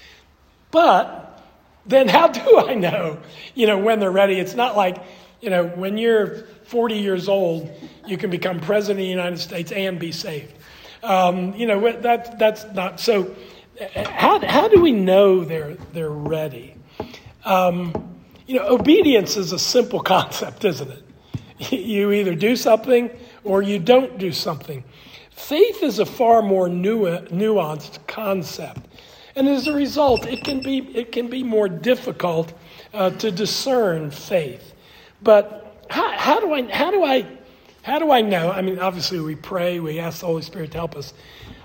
[0.71, 1.43] But
[1.85, 3.19] then how do I know,
[3.55, 4.39] you know, when they're ready?
[4.39, 5.03] It's not like,
[5.41, 7.69] you know, when you're 40 years old,
[8.07, 10.53] you can become president of the United States and be saved.
[11.01, 13.35] Um, you know, that, that's not so.
[13.95, 16.75] How, how do we know they're, they're ready?
[17.43, 21.71] Um, you know, obedience is a simple concept, isn't it?
[21.71, 23.09] You either do something
[23.43, 24.83] or you don't do something.
[25.31, 28.81] Faith is a far more nuanced concept.
[29.35, 32.53] And as a result, it can be, it can be more difficult
[32.93, 34.73] uh, to discern faith.
[35.21, 37.27] But how, how, do I, how, do I,
[37.81, 38.51] how do I know?
[38.51, 41.13] I mean, obviously, we pray, we ask the Holy Spirit to help us.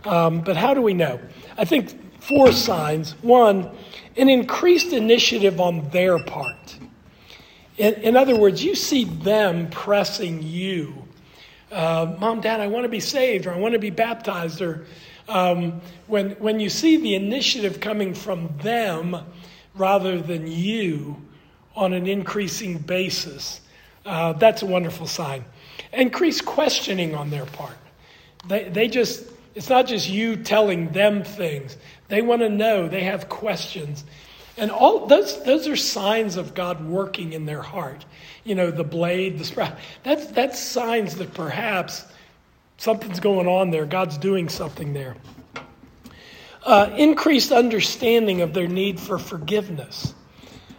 [0.05, 1.21] Um, but how do we know?
[1.59, 3.13] I think four signs.
[3.23, 3.71] One,
[4.17, 6.77] an increased initiative on their part.
[7.77, 11.08] In, in other words, you see them pressing you.
[11.71, 14.87] Uh, Mom, Dad, I want to be saved, or I want to be baptized, or
[15.29, 19.17] um, when, when you see the initiative coming from them
[19.75, 21.23] rather than you
[21.77, 23.61] on an increasing basis,
[24.07, 25.45] uh, that's a wonderful sign.
[25.93, 27.77] Increase questioning on their part.
[28.47, 31.77] They, they just, it's not just you telling them things.
[32.09, 34.05] They want to know, they have questions.
[34.59, 38.05] And all those, those are signs of God working in their heart.
[38.45, 39.79] You know, the blade, the sprout.
[40.03, 42.05] That's, that's signs that perhaps
[42.77, 43.87] something's going on there.
[43.87, 45.17] God's doing something there.
[46.65, 50.13] Uh, increased understanding of their need for forgiveness.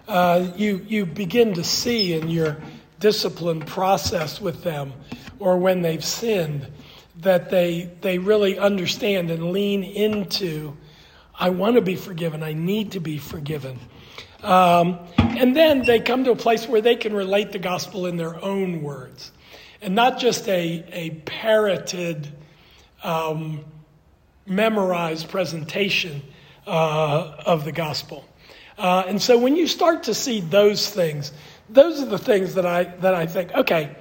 [0.08, 2.58] Uh, you, you begin to see in your
[3.00, 4.92] discipline process with them
[5.40, 6.68] or when they've sinned
[7.22, 10.76] that they they really understand and lean into
[11.40, 12.44] I want to be forgiven.
[12.44, 13.80] I need to be forgiven.
[14.44, 18.18] Um, and then they come to a place where they can relate the gospel in
[18.18, 19.32] their own words
[19.82, 22.28] and not just a, a parroted,
[23.04, 23.64] um,
[24.46, 26.22] memorized presentation
[26.68, 28.26] uh, of the gospel.
[28.78, 31.34] Uh, and so when you start to see those things,
[31.70, 33.96] those are the things that I, that I think, okay,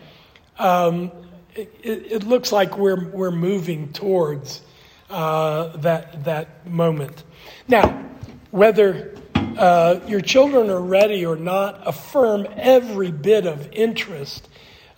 [0.59, 1.13] um,
[1.55, 4.63] it, it, looks like we're, we're moving towards
[5.11, 7.25] uh, that, that moment.
[7.67, 8.05] Now,
[8.51, 9.15] whether
[9.59, 14.49] uh, your children are ready or not, affirm every bit of interest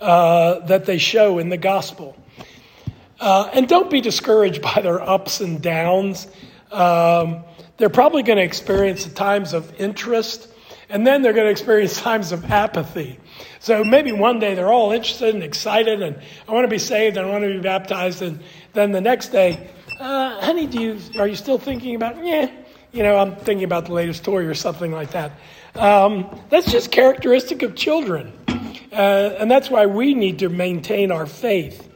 [0.00, 2.16] uh, that they show in the gospel.
[3.18, 6.26] Uh, and don't be discouraged by their ups and downs.
[6.70, 7.44] Um,
[7.76, 10.48] they're probably going to experience times of interest,
[10.88, 13.18] and then they're going to experience times of apathy.
[13.60, 17.16] So maybe one day they're all interested and excited, and I want to be saved,
[17.16, 18.40] and I want to be baptized, and
[18.72, 19.70] then the next day,
[20.00, 22.24] uh, honey, do you are you still thinking about?
[22.24, 22.50] Yeah,
[22.90, 25.32] you know, I'm thinking about the latest toy or something like that.
[25.74, 28.32] Um, that's just characteristic of children,
[28.92, 31.88] uh, and that's why we need to maintain our faith.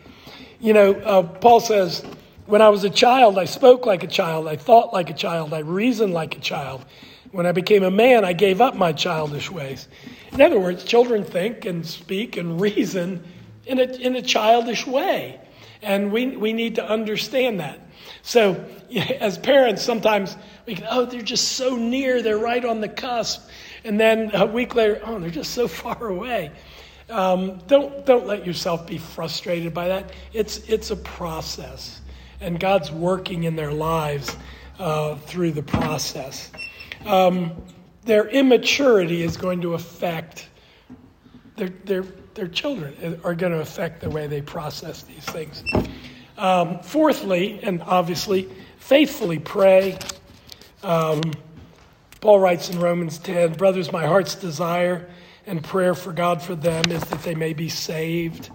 [0.61, 2.05] You know, uh, Paul says,
[2.47, 5.55] When I was a child, I spoke like a child, I thought like a child,
[5.55, 6.85] I reasoned like a child.
[7.33, 9.89] When I became a man, I gave up my childish ways.
[10.33, 13.25] In other words, children think and speak and reason
[13.67, 15.41] in a, in a childish way.
[15.83, 17.81] And we, we need to understand that.
[18.23, 18.65] So,
[19.21, 20.37] as parents, sometimes
[20.67, 23.49] we can, oh, they're just so near, they're right on the cusp.
[23.85, 26.51] And then a week later, oh, they're just so far away.
[27.11, 30.13] Um, don't, don't let yourself be frustrated by that.
[30.33, 32.01] It's, it's a process,
[32.41, 34.35] and God's working in their lives
[34.79, 36.51] uh, through the process.
[37.05, 37.53] Um,
[38.05, 40.49] their immaturity is going to affect
[41.57, 42.03] their, their,
[42.35, 45.63] their children, are going to affect the way they process these things.
[46.37, 49.99] Um, fourthly, and obviously, faithfully pray.
[50.82, 51.22] Um,
[52.20, 55.09] Paul writes in Romans 10 Brothers, my heart's desire
[55.47, 58.51] and prayer for God for them is that they may be saved.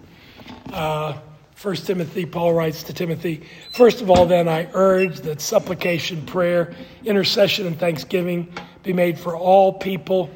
[0.72, 1.18] Uh,
[1.60, 6.74] 1 Timothy, Paul writes to Timothy, First of all, then, I urge that supplication, prayer,
[7.04, 8.52] intercession, and thanksgiving
[8.82, 10.30] be made for all people.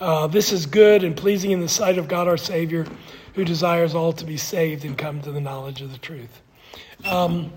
[0.00, 2.86] Uh, this is good and pleasing in the sight of God our Savior,
[3.34, 6.40] who desires all to be saved and come to the knowledge of the truth.
[7.04, 7.52] Um,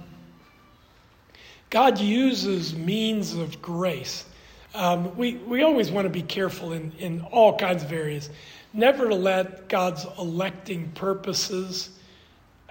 [1.70, 4.26] God uses means of grace
[4.76, 8.30] um, we, we always want to be careful in, in all kinds of areas,
[8.74, 11.90] never to let God's electing purposes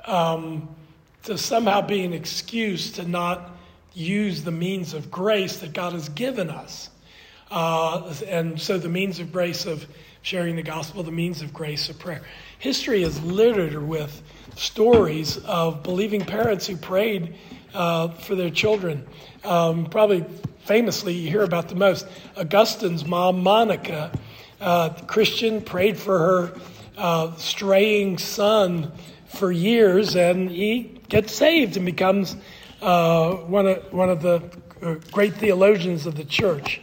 [0.04, 0.68] um,
[1.22, 3.52] to somehow be an excuse to not
[3.94, 6.90] use the means of grace that God has given us.
[7.50, 9.86] Uh, and so the means of grace of
[10.20, 12.22] sharing the gospel, the means of grace of prayer.
[12.58, 14.22] History is littered with
[14.56, 17.34] stories of believing parents who prayed
[17.74, 19.06] uh, for their children.
[19.44, 20.24] Um, probably
[20.60, 22.06] famously you hear about the most.
[22.36, 24.10] Augustine's mom, Monica,
[24.60, 26.60] uh, Christian, prayed for her
[26.96, 28.92] uh, straying son
[29.26, 32.36] for years, and he gets saved and becomes
[32.80, 34.42] uh, one, of, one of the
[34.82, 36.80] uh, great theologians of the church.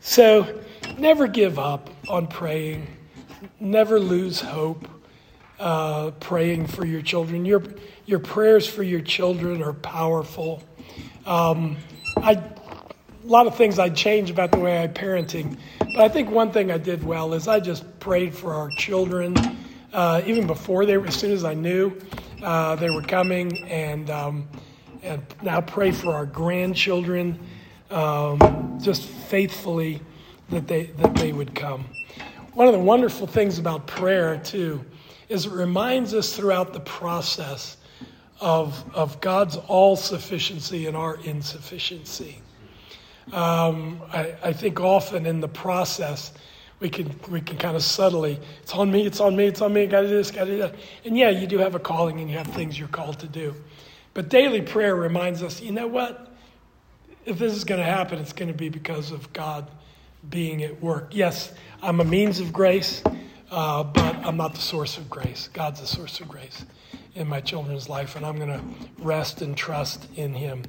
[0.00, 0.60] So
[0.98, 2.86] never give up on praying,
[3.58, 4.86] never lose hope.
[5.62, 7.44] Uh, praying for your children.
[7.44, 7.62] Your,
[8.04, 10.60] your prayers for your children are powerful.
[11.24, 11.76] Um,
[12.16, 15.56] I a lot of things I'd change about the way I parenting.
[15.78, 19.36] But I think one thing I did well is I just prayed for our children,
[19.92, 21.96] uh, even before they were, as soon as I knew
[22.42, 24.48] uh, they were coming, and um,
[25.04, 27.38] and now pray for our grandchildren,
[27.88, 30.02] um, just faithfully
[30.50, 31.84] that they that they would come.
[32.54, 34.84] One of the wonderful things about prayer too
[35.32, 37.76] is it reminds us throughout the process
[38.40, 42.42] of of God's all sufficiency and our insufficiency.
[43.32, 46.32] Um, I, I, think often in the process,
[46.80, 49.72] we can, we can kind of subtly, it's on me, it's on me, it's on
[49.72, 50.74] me, gotta do this, gotta do that.
[51.04, 53.54] And yeah, you do have a calling and you have things you're called to do.
[54.12, 56.32] But daily prayer reminds us, you know what?
[57.24, 59.70] If this is to happen, it's to be because of God
[60.28, 61.14] being at work.
[61.14, 63.02] Yes, I'm a means of grace,
[63.52, 65.48] uh, but I'm not the source of grace.
[65.52, 66.64] God's the source of grace
[67.14, 68.62] in my children's life, and I'm going to
[68.98, 70.62] rest and trust in Him.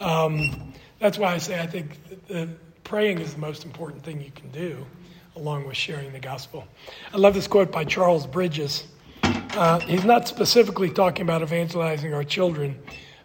[0.00, 2.48] Um, that's why I say I think the,
[2.84, 4.86] praying is the most important thing you can do,
[5.34, 6.68] along with sharing the gospel.
[7.12, 8.84] I love this quote by Charles Bridges.
[9.24, 12.80] Uh, he's not specifically talking about evangelizing our children,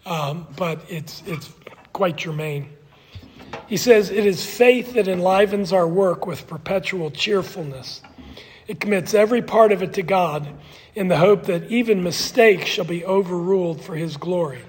[0.08, 1.54] um, but it's, it's
[1.94, 2.70] quite germane.
[3.68, 8.02] He says, It is faith that enlivens our work with perpetual cheerfulness.
[8.68, 10.48] It commits every part of it to God
[10.96, 14.62] in the hope that even mistakes shall be overruled for his glory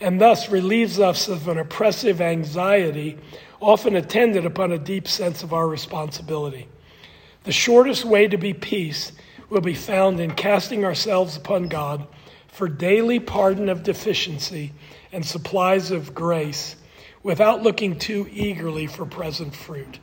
[0.00, 3.18] and thus relieves us of an oppressive anxiety
[3.60, 6.66] often attended upon a deep sense of our responsibility.
[7.44, 9.12] The shortest way to be peace
[9.50, 12.06] will be found in casting ourselves upon God
[12.48, 14.72] for daily pardon of deficiency
[15.12, 16.76] and supplies of grace
[17.22, 19.98] without looking too eagerly for present fruit.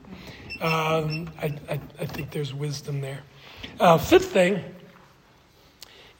[0.62, 3.20] Um, I, I, I, think there's wisdom there.
[3.80, 4.64] Uh, fifth thing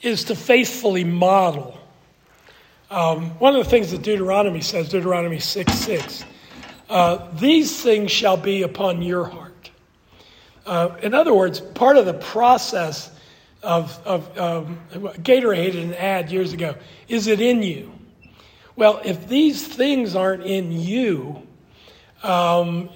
[0.01, 1.79] is to faithfully model.
[2.91, 6.25] Um, one of the things that Deuteronomy says, Deuteronomy 6 6,
[6.89, 9.71] uh, these things shall be upon your heart.
[10.67, 13.09] Uh, in other words, part of the process
[13.63, 16.75] of, of um, Gatorade an ad years ago
[17.07, 17.91] is it in you?
[18.75, 21.41] Well, if these things aren't in you,
[22.21, 22.89] um,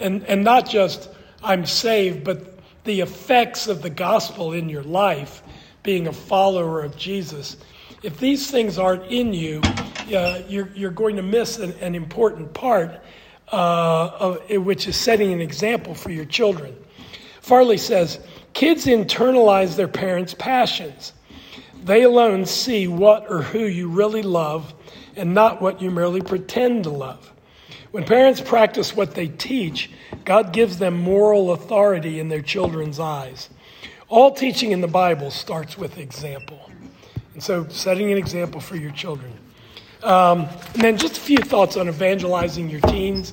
[0.00, 1.08] and, and not just
[1.42, 5.42] I'm saved, but the effects of the gospel in your life,
[5.82, 7.56] being a follower of Jesus,
[8.02, 9.60] if these things aren't in you,
[10.14, 13.02] uh, you're, you're going to miss an, an important part,
[13.52, 16.76] uh, of, which is setting an example for your children.
[17.40, 18.20] Farley says,
[18.54, 21.12] Kids internalize their parents' passions.
[21.84, 24.72] They alone see what or who you really love
[25.16, 27.33] and not what you merely pretend to love.
[27.94, 29.88] When parents practice what they teach,
[30.24, 33.50] God gives them moral authority in their children's eyes.
[34.08, 36.58] All teaching in the Bible starts with example.
[37.34, 39.32] And so, setting an example for your children.
[40.02, 43.32] Um, and then, just a few thoughts on evangelizing your teens.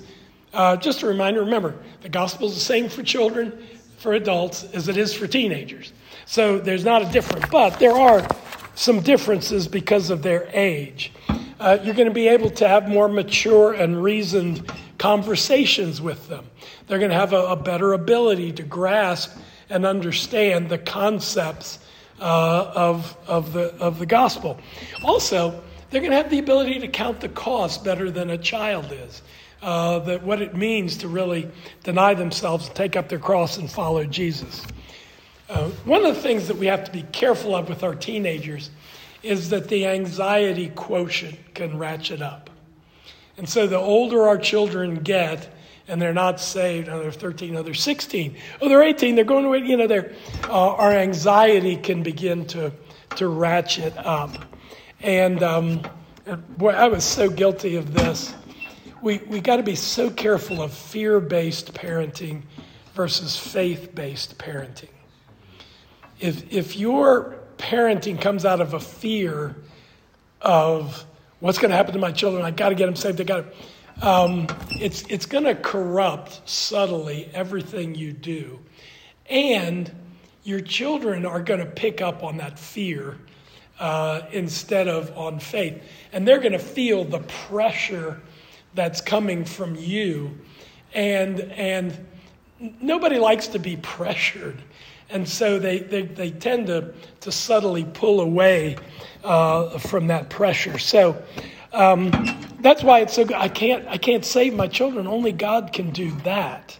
[0.53, 4.88] Uh, just a reminder remember, the gospel is the same for children, for adults, as
[4.88, 5.91] it is for teenagers.
[6.28, 8.28] So, there's not a difference, but there are
[8.76, 11.14] some differences because of their age.
[11.62, 16.43] Uh, you're going to be able to have more mature and reasoned conversations with them.
[16.88, 19.38] They're going to have a, a better ability to grasp
[19.70, 21.78] and understand the concepts
[22.20, 24.59] uh, of, of, the, of the gospel.
[25.03, 28.91] Also, they're going to have the ability to count the cost better than a child
[28.91, 29.22] is.
[29.62, 31.47] Uh, that what it means to really
[31.84, 34.66] deny themselves, take up their cross, and follow Jesus.
[35.47, 38.72] Uh, one of the things that we have to be careful of with our teenagers
[39.24, 42.49] is that the anxiety quotient can ratchet up.
[43.38, 45.49] And so the older our children get,
[45.88, 49.45] and they're not saved, oh, they're 13, oh, they're 16, oh, they're 18, they're going
[49.45, 50.13] away, you know, they're,
[50.47, 52.72] uh, our anxiety can begin to,
[53.15, 54.32] to ratchet up.
[55.01, 55.82] And um,
[56.57, 58.34] boy, I was so guilty of this.
[59.01, 62.43] We, we got to be so careful of fear based parenting
[62.93, 64.89] versus faith based parenting.
[66.19, 69.55] If, if your parenting comes out of a fear
[70.41, 71.05] of
[71.39, 73.38] what's going to happen to my children, I got to get them saved, I got
[73.38, 73.57] to
[74.01, 78.59] um, it's, it's going to corrupt subtly everything you do.
[79.30, 79.91] And
[80.43, 83.18] your children are going to pick up on that fear
[83.80, 85.84] uh, instead of on faith.
[86.14, 88.20] And they're going to feel the pressure
[88.74, 90.39] that's coming from you.
[90.93, 92.05] And, and
[92.82, 94.62] nobody likes to be pressured.
[95.12, 98.78] And so they, they, they tend to, to subtly pull away
[99.24, 100.78] uh, from that pressure.
[100.80, 101.22] So
[101.74, 102.12] um,
[102.62, 103.38] that's why it's so good.
[103.38, 105.07] I can't, I can't save my children.
[105.07, 106.78] Only God can do that.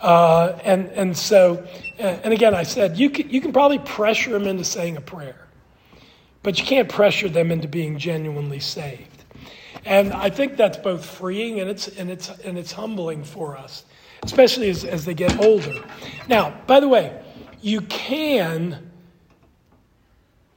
[0.00, 1.66] Uh, and, and so,
[1.98, 5.00] uh, and again, I said, you can, you can probably pressure them into saying a
[5.00, 5.46] prayer,
[6.42, 9.24] but you can't pressure them into being genuinely saved.
[9.84, 13.84] And I think that's both freeing and it's, and it's, and it's humbling for us,
[14.22, 15.84] especially as, as they get older.
[16.28, 17.20] Now, by the way,
[17.62, 18.90] you can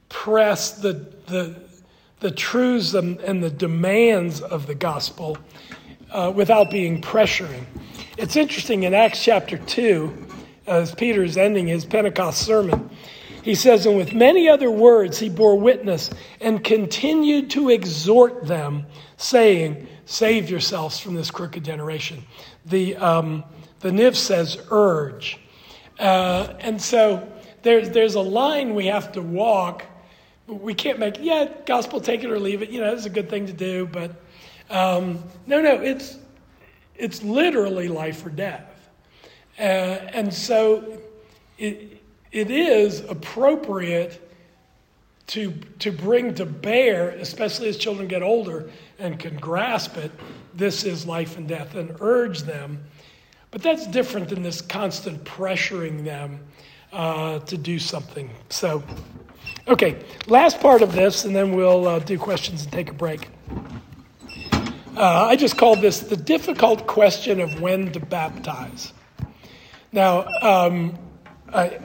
[0.08, 0.92] press the,
[1.26, 1.54] the,
[2.20, 5.36] the truths and, and the demands of the gospel
[6.10, 7.64] uh, without being pressuring.
[8.16, 10.26] It's interesting in Acts chapter 2,
[10.66, 12.88] as Peter's ending his Pentecost sermon,
[13.42, 18.86] he says, And with many other words he bore witness and continued to exhort them,
[19.16, 22.24] saying, Save yourselves from this crooked generation.
[22.66, 23.44] The, um,
[23.80, 25.38] the NIV says, urge.
[25.98, 27.26] Uh, and so
[27.62, 29.84] there's, there's a line we have to walk.
[30.46, 32.70] We can't make yeah gospel take it or leave it.
[32.70, 34.10] You know it's a good thing to do but
[34.68, 36.18] um, no no it's
[36.96, 38.90] it's literally life or death.
[39.58, 41.00] Uh, and so
[41.58, 44.20] it, it is appropriate
[45.28, 50.10] to, to bring to bear especially as children get older and can grasp it
[50.52, 52.84] this is life and death and urge them
[53.54, 56.40] but that's different than this constant pressuring them
[56.92, 58.82] uh, to do something so
[59.66, 63.28] Okay, last part of this, and then we'll uh, do questions and take a break.
[64.94, 68.92] Uh, I just called this the difficult question of when to baptize.
[69.90, 70.98] Now, um,
[71.50, 71.78] I,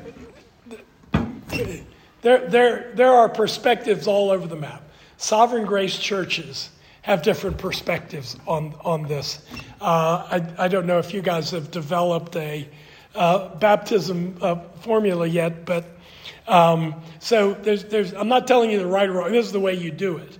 [2.22, 4.84] there, there, there are perspectives all over the map.
[5.15, 6.72] Sovereign Grace churches
[7.02, 9.43] have different perspectives on, on this.
[9.82, 12.68] Uh, I, I don't know if you guys have developed a
[13.16, 15.86] uh, baptism uh, formula yet, but
[16.47, 19.32] um, so there's, there's, I'm not telling you the right or wrong.
[19.32, 20.38] This is the way you do it.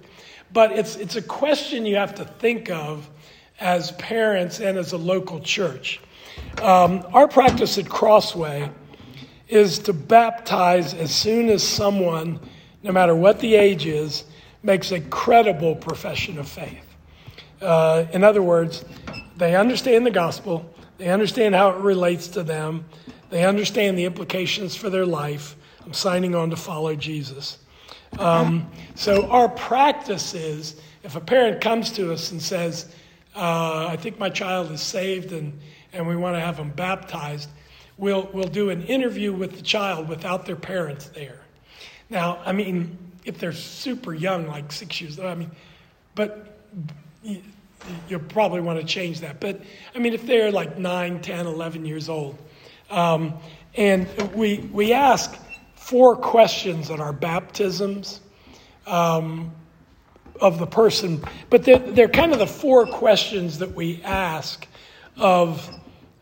[0.52, 3.10] But it's, it's a question you have to think of
[3.60, 6.00] as parents and as a local church.
[6.62, 8.72] Um, our practice at Crossway
[9.48, 12.40] is to baptize as soon as someone,
[12.84, 14.26] no matter what the age is,
[14.64, 16.86] makes a credible profession of faith.
[17.62, 18.86] Uh, in other words,
[19.38, 22.86] they understand the gospel, they understand how it relates to them,
[23.30, 25.56] they understand the implications for their life.
[25.86, 27.58] I'm signing on to follow Jesus.
[28.18, 32.94] Um, so, our practice is if a parent comes to us and says,
[33.36, 35.58] uh, I think my child is saved and,
[35.94, 37.50] and we want to have them baptized,
[37.98, 41.40] we'll, we'll do an interview with the child without their parents there.
[42.10, 45.52] Now, I mean, if they're super young, like six years I mean,
[46.16, 46.58] but
[47.24, 47.42] you,
[48.10, 49.40] will probably want to change that.
[49.40, 49.62] But
[49.96, 52.38] I mean, if they're like 9, 10, 11 years old,
[52.90, 53.34] um,
[53.76, 55.38] and we, we ask
[55.76, 58.22] four questions at our baptisms
[58.88, 59.52] um,
[60.42, 64.68] of the person, but they're, they're kind of the four questions that we ask
[65.18, 65.70] of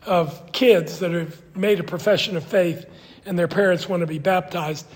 [0.08, 2.86] of kids that have made a profession of faith
[3.26, 4.86] and their parents want to be baptized,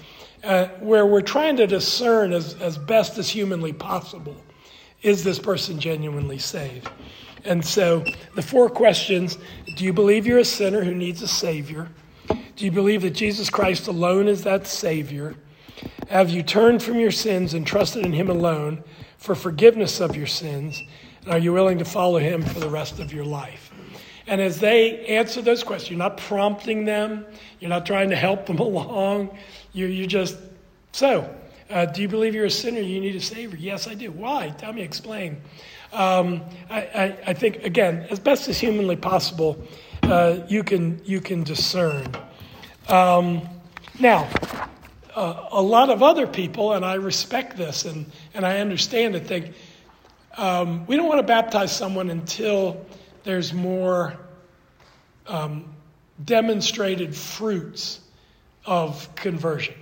[0.44, 4.36] uh, where we're trying to discern as, as best as humanly possible
[5.02, 6.88] is this person genuinely saved?
[7.44, 9.38] And so the four questions
[9.76, 11.88] do you believe you're a sinner who needs a Savior?
[12.28, 15.34] Do you believe that Jesus Christ alone is that Savior?
[16.08, 18.84] Have you turned from your sins and trusted in Him alone
[19.18, 20.80] for forgiveness of your sins?
[21.22, 23.71] And are you willing to follow Him for the rest of your life?
[24.26, 27.26] And as they answer those questions, you're not prompting them,
[27.60, 29.36] you're not trying to help them along.
[29.72, 30.36] You, you just,
[30.92, 31.34] so,
[31.70, 32.80] uh, do you believe you're a sinner?
[32.80, 33.58] You need a Savior?
[33.58, 34.10] Yes, I do.
[34.12, 34.50] Why?
[34.50, 35.40] Tell me, explain.
[35.92, 39.62] Um, I, I, I, think, again, as best as humanly possible,
[40.04, 42.06] uh, you, can, you can discern.
[42.88, 43.48] Um,
[44.00, 44.28] now,
[45.14, 49.26] uh, a lot of other people, and I respect this and, and I understand it,
[49.26, 49.54] think
[50.36, 52.86] um, we don't want to baptize someone until
[53.24, 54.16] there's more
[55.26, 55.74] um,
[56.24, 58.00] demonstrated fruits
[58.66, 59.74] of conversion.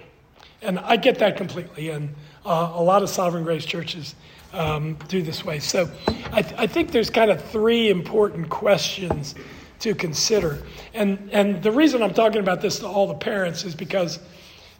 [0.63, 1.91] And I get that completely.
[1.91, 2.15] And
[2.45, 4.15] uh, a lot of sovereign grace churches
[4.53, 5.59] um, do this way.
[5.59, 5.91] So
[6.33, 9.35] I, th- I, think there's kind of three important questions
[9.81, 10.63] to consider.
[10.93, 14.19] And, and the reason I'm talking about this to all the parents is because,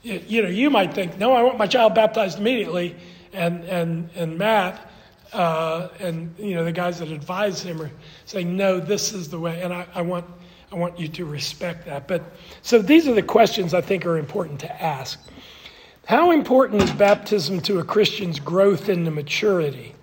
[0.03, 2.97] you know, you might think, no, I want my child baptized immediately.
[3.33, 4.90] And, and, and Matt
[5.33, 7.91] uh, and you know the guys that advise him are
[8.25, 10.27] saying, "No, this is the way," and I, I, want
[10.73, 12.09] I want you to respect that.
[12.09, 12.23] But
[12.63, 15.21] so these are the questions I think are important to ask.
[16.07, 19.95] How important is baptism to a Christian's growth into maturity?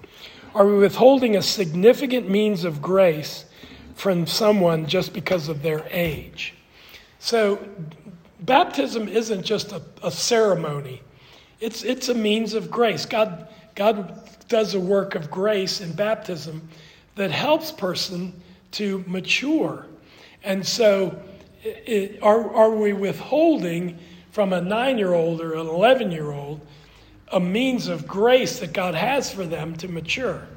[0.55, 3.45] Are we withholding a significant means of grace
[3.95, 6.53] from someone just because of their age?
[7.19, 7.59] So,
[8.39, 11.01] baptism isn't just a, a ceremony;
[11.59, 13.05] it's it's a means of grace.
[13.05, 16.67] God God does a work of grace in baptism
[17.13, 18.33] that helps person
[18.71, 19.85] to mature.
[20.43, 21.21] And so,
[21.63, 23.99] it, are, are we withholding
[24.31, 26.59] from a nine year old or an 11 year old
[27.31, 30.47] a means of grace that God has for them to mature?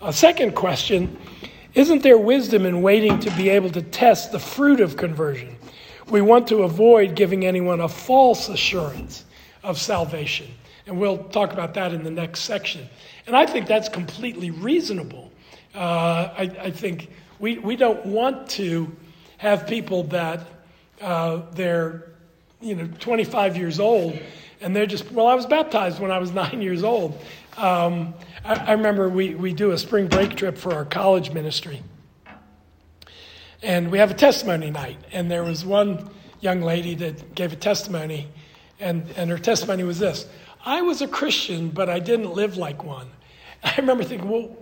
[0.00, 1.18] A second question
[1.74, 5.56] Isn't there wisdom in waiting to be able to test the fruit of conversion?
[6.08, 9.24] We want to avoid giving anyone a false assurance
[9.64, 10.46] of salvation.
[10.86, 12.88] And we'll talk about that in the next section.
[13.26, 15.30] And I think that's completely reasonable.
[15.74, 18.94] Uh, I, I, think we, we don't want to
[19.38, 20.46] have people that
[21.00, 22.10] uh, they're,
[22.60, 24.18] you know, 25 years old
[24.62, 27.20] and they're just, well, I was baptized when I was nine years old.
[27.56, 28.14] Um,
[28.44, 31.82] I, I remember we, we do a spring break trip for our college ministry.
[33.62, 34.98] And we have a testimony night.
[35.12, 36.10] And there was one
[36.40, 38.28] young lady that gave a testimony,
[38.80, 40.26] and, and her testimony was this
[40.64, 43.08] I was a Christian, but I didn't live like one.
[43.64, 44.56] I remember thinking, well,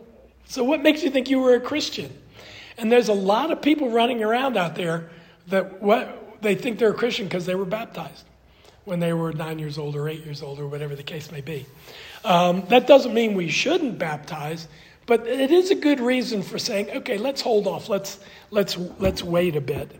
[0.46, 2.16] so what makes you think you were a Christian?
[2.78, 5.10] And there's a lot of people running around out there
[5.48, 8.24] that what they think they're a Christian because they were baptized
[8.84, 11.40] when they were nine years old or eight years old or whatever the case may
[11.40, 11.66] be.
[12.24, 14.68] Um, that doesn't mean we shouldn't baptize,
[15.06, 17.88] but it is a good reason for saying, okay, let's hold off.
[17.88, 18.18] Let's
[18.50, 19.99] let's let's wait a bit.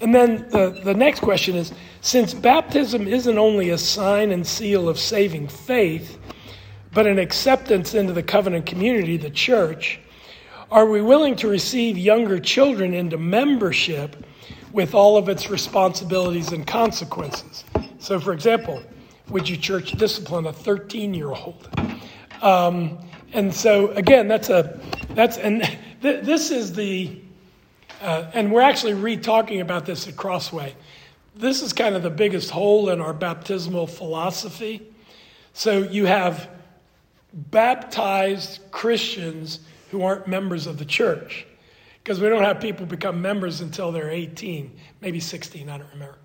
[0.00, 4.88] And then the, the next question is since baptism isn't only a sign and seal
[4.88, 6.18] of saving faith,
[6.92, 10.00] but an acceptance into the covenant community, the church,
[10.70, 14.24] are we willing to receive younger children into membership
[14.72, 17.64] with all of its responsibilities and consequences?
[17.98, 18.82] So, for example,
[19.28, 21.68] would you church discipline a 13 year old?
[22.40, 22.98] Um,
[23.32, 24.80] and so, again, that's a,
[25.10, 25.62] that's, and
[26.02, 27.20] th- this is the,
[28.00, 30.74] uh, and we're actually re talking about this at Crossway.
[31.36, 34.82] This is kind of the biggest hole in our baptismal philosophy.
[35.52, 36.48] So you have
[37.32, 41.46] baptized Christians who aren't members of the church
[42.02, 44.70] because we don't have people become members until they're 18,
[45.00, 46.18] maybe 16, I don't remember.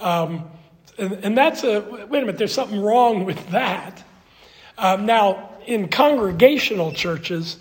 [0.00, 0.50] Um,
[0.96, 4.02] and, and, that's a, wait a minute, there's something wrong with that.
[4.76, 7.56] Um, now, in congregational churches,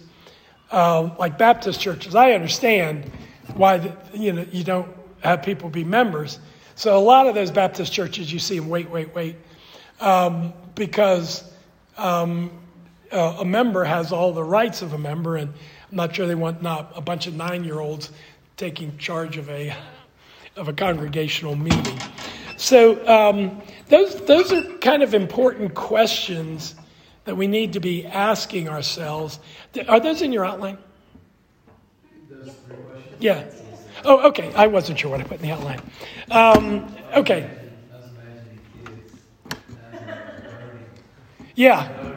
[0.71, 3.11] uh, like Baptist churches, I understand
[3.55, 4.87] why the, you know you don't
[5.21, 6.39] have people be members.
[6.75, 9.35] So a lot of those Baptist churches, you see them wait, wait, wait,
[9.99, 11.43] um, because
[11.97, 12.51] um,
[13.11, 15.51] a member has all the rights of a member, and
[15.89, 18.11] I'm not sure they want not a bunch of nine-year-olds
[18.57, 19.75] taking charge of a
[20.55, 21.99] of a congregational meeting.
[22.57, 26.75] So um, those those are kind of important questions
[27.25, 29.39] that we need to be asking ourselves.
[29.87, 30.77] Are those in your outline?
[33.19, 33.43] Yeah.
[34.03, 34.53] Oh, okay.
[34.53, 35.81] I wasn't sure what I put in the outline.
[36.29, 37.49] Um, okay.
[41.55, 42.13] Yeah.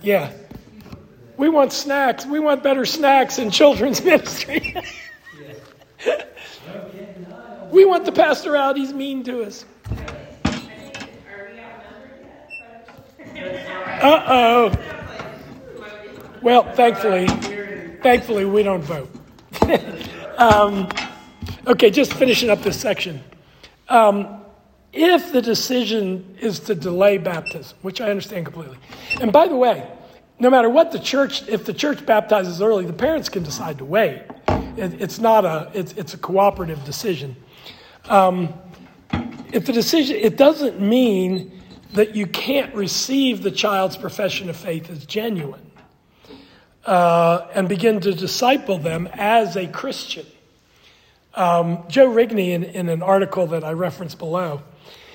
[0.00, 0.32] Yeah.
[1.36, 2.24] We want snacks.
[2.24, 4.76] We want better snacks in children's ministry.
[7.70, 8.76] we want the pastor out.
[8.76, 9.64] He's mean to us.
[14.02, 14.72] Uh oh.
[16.42, 17.28] Well, thankfully,
[18.02, 19.08] thankfully we don't vote.
[20.38, 20.88] um,
[21.66, 23.22] okay, just finishing up this section.
[23.88, 24.42] Um,
[24.92, 28.78] if the decision is to delay baptism, which I understand completely,
[29.20, 29.88] and by the way,
[30.38, 33.84] no matter what the church, if the church baptizes early, the parents can decide to
[33.84, 34.22] wait.
[34.76, 37.36] It, it's not a, it's, it's a cooperative decision.
[38.06, 38.52] Um,
[39.52, 44.90] if the decision, it doesn't mean that you can't receive the child's profession of faith
[44.90, 45.71] as genuine
[46.84, 50.26] uh, and begin to disciple them as a Christian.
[51.34, 54.62] Um, Joe Rigney, in, in an article that I reference below,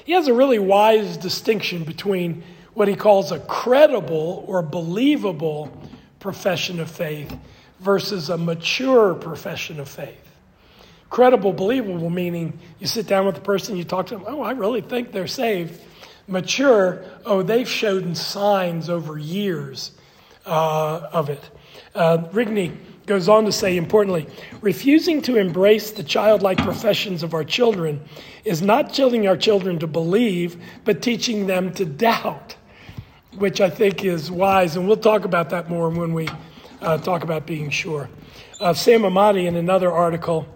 [0.04, 2.44] he has a really wise distinction between
[2.74, 5.76] what he calls a credible or believable
[6.20, 7.36] profession of faith
[7.80, 10.24] versus a mature profession of faith.
[11.10, 14.52] Credible, believable meaning you sit down with the person, you talk to them, oh, I
[14.52, 15.82] really think they're saved.
[16.28, 19.92] Mature, oh, they've shown signs over years
[20.46, 21.50] uh, of it.
[21.98, 22.78] Uh, Rigney
[23.08, 24.28] goes on to say, importantly,
[24.62, 28.02] refusing to embrace the childlike professions of our children
[28.46, 32.56] is not telling our children to believe, but teaching them to doubt,
[33.38, 34.76] which I think is wise.
[34.76, 36.30] And we'll talk about that more when we
[36.82, 38.10] uh, talk about being sure.
[38.60, 40.48] Uh, Sam Emadi, in another article,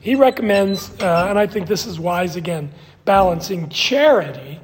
[0.00, 2.72] he recommends, uh, and I think this is wise again,
[3.04, 4.60] balancing charity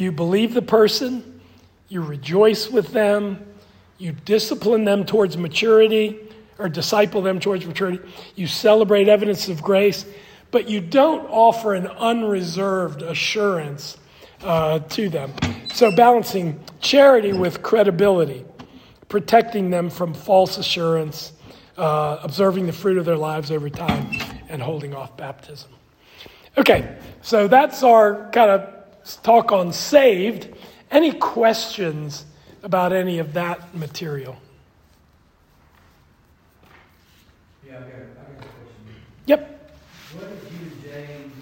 [0.00, 1.42] you believe the person,
[1.88, 3.44] you rejoice with them,
[4.00, 6.18] you discipline them towards maturity
[6.58, 8.00] or disciple them towards maturity,
[8.34, 10.06] you celebrate evidence of grace,
[10.50, 13.98] but you don't offer an unreserved assurance
[14.42, 15.32] uh, to them.
[15.74, 18.44] So, balancing charity with credibility,
[19.08, 21.32] protecting them from false assurance,
[21.76, 24.10] uh, observing the fruit of their lives over time,
[24.48, 25.70] and holding off baptism.
[26.56, 30.48] Okay, so that's our kind of talk on saved.
[30.90, 32.24] Any questions
[32.62, 34.36] about any of that material?
[37.66, 38.94] Yeah, I've got, I've got a question.
[39.26, 39.72] Yep.
[40.14, 41.32] What did you and Jane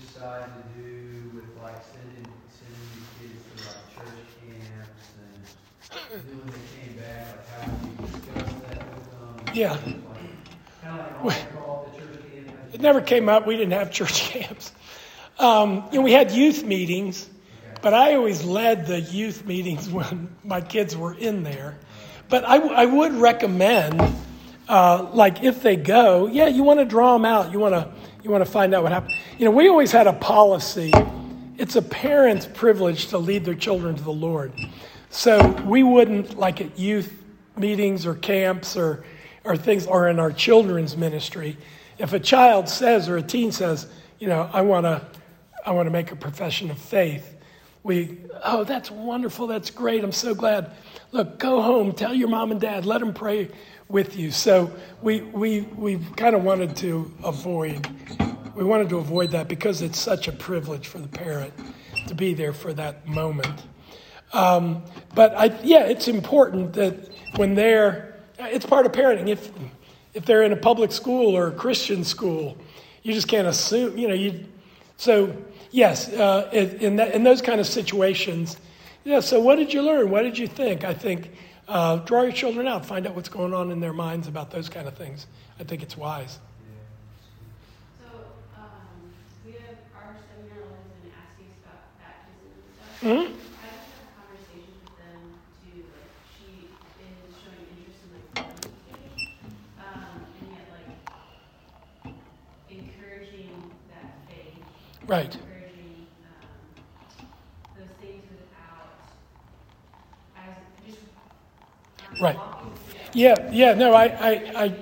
[0.00, 6.46] decide to do with like sending, sending kids to like church camps and then when
[6.48, 9.54] they came back, like how did you discuss that with them?
[9.54, 9.70] Yeah.
[9.72, 9.82] Like,
[10.82, 12.74] Kind of like altar the church camp?
[12.74, 13.46] It never came up.
[13.46, 14.72] We didn't have church camps.
[15.38, 17.28] Um, you know, we had youth meetings,
[17.82, 21.78] but I always led the youth meetings when my kids were in there.
[22.28, 24.02] But I, I would recommend,
[24.68, 27.52] uh, like, if they go, yeah, you want to draw them out.
[27.52, 27.92] You want to
[28.26, 29.14] you want to find out what happened.
[29.38, 30.92] You know, we always had a policy.
[31.58, 34.52] It's a parent's privilege to lead their children to the Lord.
[35.10, 37.22] So we wouldn't, like at youth
[37.56, 39.04] meetings or camps or,
[39.44, 41.56] or things, or in our children's ministry,
[41.98, 43.86] if a child says or a teen says,
[44.18, 45.06] you know, I want to
[45.64, 47.35] I want to make a profession of faith.
[47.86, 49.46] We, oh, that's wonderful.
[49.46, 50.02] That's great.
[50.02, 50.72] I'm so glad.
[51.12, 53.48] Look, go home, tell your mom and dad, let them pray
[53.88, 54.32] with you.
[54.32, 54.72] So
[55.02, 57.88] we, we, we kind of wanted to avoid,
[58.56, 61.54] we wanted to avoid that because it's such a privilege for the parent
[62.08, 63.62] to be there for that moment.
[64.32, 64.82] Um,
[65.14, 69.28] but I, yeah, it's important that when they're, it's part of parenting.
[69.28, 69.52] If,
[70.12, 72.58] if they're in a public school or a Christian school,
[73.04, 74.44] you just can't assume, you know, you,
[74.96, 75.36] so
[75.76, 78.56] yes, uh, in, that, in those kind of situations,
[79.04, 80.10] yeah, so what did you learn?
[80.10, 80.84] What did you think?
[80.84, 81.30] I think
[81.68, 84.68] uh, draw your children out, find out what's going on in their minds about those
[84.70, 85.26] kind of things.
[85.60, 86.38] I think it's wise.
[88.00, 88.06] So,
[88.56, 89.12] um,
[89.44, 92.96] we have our seven-year-old has been asking us about baptism and stuff.
[93.04, 93.28] Mm-hmm.
[93.28, 95.20] I just have conversations with them
[95.60, 96.72] to, like, she
[97.04, 99.12] is showing interest in, like, volunteering.
[99.76, 100.88] Um, and yet, like,
[102.72, 103.60] encouraging
[103.92, 104.08] that
[105.06, 105.30] Right.
[105.30, 106.58] encouraging, um,
[107.78, 108.90] those things without,
[110.34, 110.98] as, just,
[112.02, 112.38] um, Right.
[113.12, 114.30] Yeah, yeah, no, I, I,
[114.64, 114.74] I,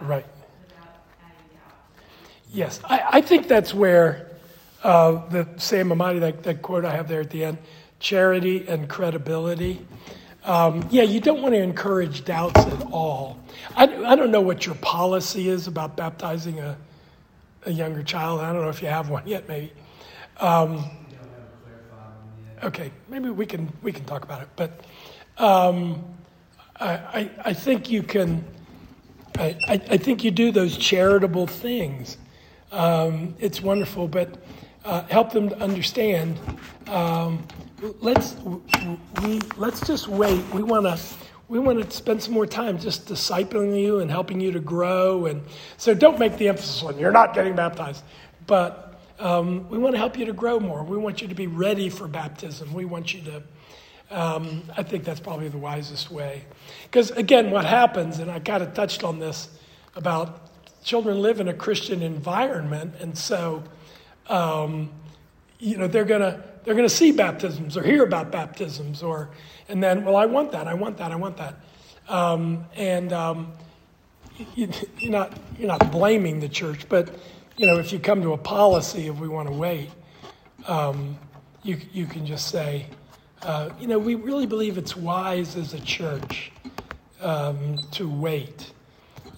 [0.00, 0.26] Right.
[2.52, 4.30] yes, I, I think that's where
[4.84, 7.58] uh, the Sam Emadi, that, that quote I have there at the end,
[8.00, 9.84] charity and credibility.
[10.44, 13.38] Um, yeah, you don't want to encourage doubts at all.
[13.76, 16.76] I, I don't know what your policy is about baptizing a,
[17.66, 18.40] a younger child.
[18.40, 19.72] I don't know if you have one yet, maybe.
[20.86, 22.47] We don't have a clarified one yet.
[22.62, 24.48] Okay, maybe we can we can talk about it.
[24.56, 24.80] But
[25.38, 26.04] um,
[26.80, 28.44] I, I I think you can.
[29.38, 32.16] I, I think you do those charitable things.
[32.72, 34.36] Um, it's wonderful, but
[34.84, 36.40] uh, help them to understand.
[36.88, 37.46] Um,
[38.00, 38.36] let's
[39.22, 40.42] we let's just wait.
[40.52, 40.98] We want to.
[41.48, 45.26] We want to spend some more time just discipling you and helping you to grow.
[45.26, 45.42] And
[45.78, 48.04] so don't make the emphasis on you're not getting baptized.
[48.46, 48.87] But
[49.18, 50.82] um, we want to help you to grow more.
[50.82, 52.72] We want you to be ready for baptism.
[52.72, 53.42] We want you to,
[54.10, 56.44] um, I think that's probably the wisest way.
[56.84, 59.48] Because again, what happens, and I kind of touched on this
[59.96, 60.48] about
[60.84, 63.64] children live in a Christian environment, and so,
[64.28, 64.90] um,
[65.58, 69.30] you know, they're gonna they're gonna see baptisms or hear about baptisms, or
[69.68, 71.56] and then, well, I want that, I want that, I want that,
[72.08, 73.52] um, and um,
[74.54, 77.10] you, you're not you're not blaming the church, but
[77.58, 79.90] you know, if you come to a policy of we want to wait,
[80.66, 81.18] um,
[81.64, 82.86] you you can just say,
[83.42, 86.52] uh, you know, we really believe it's wise as a church
[87.20, 88.72] um, to wait,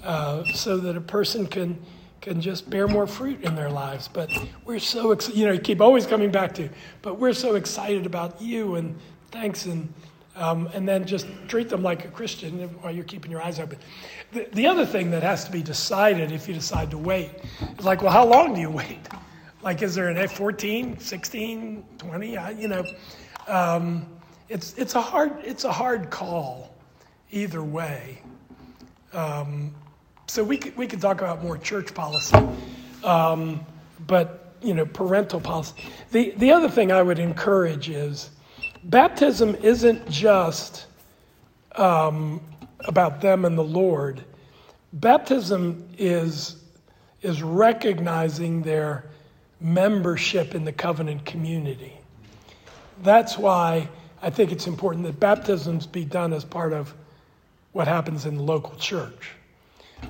[0.05, 1.81] uh, so that a person can
[2.21, 4.07] can just bear more fruit in their lives.
[4.07, 4.29] But
[4.67, 6.69] we're so ex- you know, you keep always coming back to,
[7.01, 8.99] but we're so excited about you and
[9.31, 9.93] thanks and.
[10.41, 13.79] Um, and then just treat them like a Christian while you're keeping your eyes open.
[14.33, 17.31] The, the other thing that has to be decided if you decide to wait
[17.79, 19.07] is like, well, how long do you wait?
[19.63, 22.37] Like, is there an F14, 16, 20?
[22.39, 22.85] I, you know,
[23.49, 24.07] um,
[24.49, 26.75] it's, it's, a hard, it's a hard call
[27.31, 28.23] either way.
[29.13, 29.75] Um,
[30.27, 32.39] so we could, we could talk about more church policy,
[33.05, 33.67] um,
[34.07, 35.75] but, you know, parental policy.
[36.13, 38.31] The, the other thing I would encourage is
[38.85, 40.87] baptism isn't just
[41.77, 42.41] um,
[42.81, 44.25] about them and the Lord.
[44.93, 46.57] Baptism is,
[47.23, 49.05] is recognizing their
[49.61, 51.93] membership in the covenant community.
[53.03, 53.89] That's why
[54.23, 56.95] I think it's important that baptisms be done as part of
[57.73, 59.33] what happens in the local church,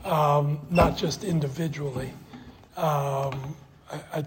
[0.05, 2.13] um, not just individually.
[2.77, 3.55] Um,
[3.93, 4.25] I, I,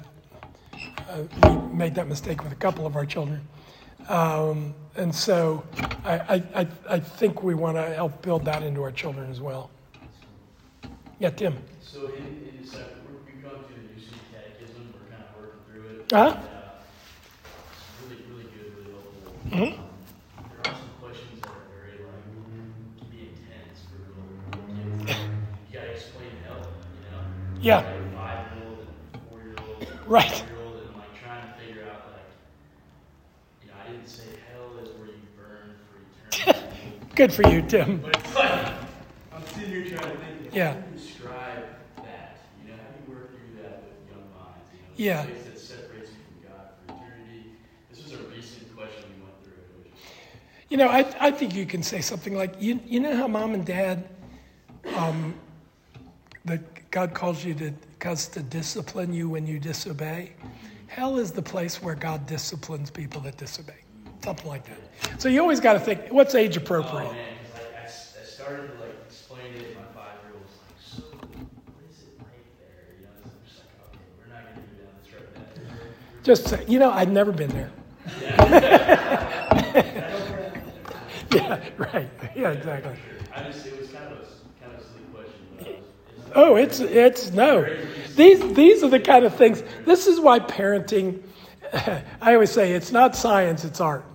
[1.41, 3.41] I, made that mistake with a couple of our children.
[4.09, 5.63] Um, and so
[6.03, 9.69] I, I, I, think we want to help build that into our children as well.
[11.19, 11.57] Yeah, Tim.
[11.81, 12.77] So in, in uh,
[13.07, 16.13] we're- we've gone through the UC catechism, we're kind of working through it.
[16.13, 16.35] Uh-huh.
[16.35, 16.83] And, uh,
[17.71, 19.31] It's really, really good, really helpful.
[19.49, 19.79] Mhm.
[19.79, 19.83] Um,
[20.63, 22.23] There are some questions that are very like,
[22.99, 25.19] can be intense for little kids.
[25.71, 27.61] You gotta explain hell, you know?
[27.61, 27.77] Yeah.
[27.77, 28.79] Like five-year-old
[29.13, 29.87] and four-year-old.
[30.07, 30.29] Right.
[30.29, 32.29] five-year-old, and like trying to figure out like,
[33.63, 36.01] you know, I didn't say hell is where you burn for
[36.35, 36.59] eternity.
[37.15, 37.99] Good for you, Tim.
[37.99, 38.73] But it's like,
[39.31, 40.73] I'm sitting here trying to think, Yeah.
[40.73, 41.63] how do you describe
[41.97, 42.37] that?
[42.63, 44.65] You know, how do you work through that with young minds?
[44.73, 45.21] You know, Yeah.
[45.25, 47.51] the place that separates you from God for eternity.
[47.91, 49.91] This was a recent question we went through.
[50.69, 53.53] You know, I, I think you can say something like, you, you know how mom
[53.53, 54.09] and dad,
[54.95, 55.35] um,
[56.45, 60.31] that God calls you to, God's to discipline you when you disobey?
[60.87, 63.82] Hell is the place where God disciplines people that disobey.
[64.23, 64.77] Something like that.
[65.21, 67.11] So you always got to think, what's age oh appropriate?
[67.11, 67.87] man, because like, I,
[68.25, 72.45] started to like explain it, and my five-year-old was like, so what is it like
[72.57, 72.87] there?
[72.97, 75.27] You know, I'm just like, okay, we're not gonna go down this road.
[75.67, 75.75] now.
[76.23, 77.71] Just say, you know, I've never been there.
[81.33, 82.09] yeah, right.
[82.33, 82.95] Yeah, exactly.
[83.35, 85.83] I just, it was kind of a, s- kind of a silly question, was, it's
[86.35, 87.65] Oh, it's it's no.
[88.15, 89.61] These these are the kind of things.
[89.85, 91.21] This is why parenting.
[92.21, 94.05] I always say it's not science; it's art.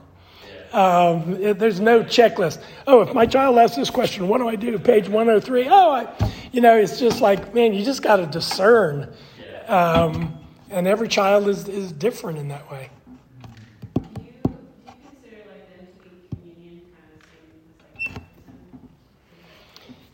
[0.73, 2.59] Um, it- there's no checklist.
[2.87, 4.79] Oh, if my child asks this question, what do I do?
[4.79, 5.67] Page 103.
[5.71, 9.13] Oh, I, you know, it's just like man, you just got to discern.
[9.67, 10.39] Um,
[10.71, 12.91] and every child is is different in that way.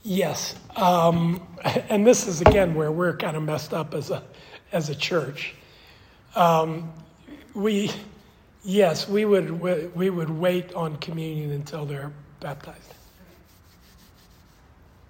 [0.03, 1.43] Yes, um,
[1.89, 4.23] and this is again where we're kind of messed up as a
[4.73, 5.55] as a church.
[6.35, 6.93] Um,
[7.55, 7.91] we,
[8.65, 9.61] yes, we would
[9.95, 12.95] we would wait on communion until they're baptized.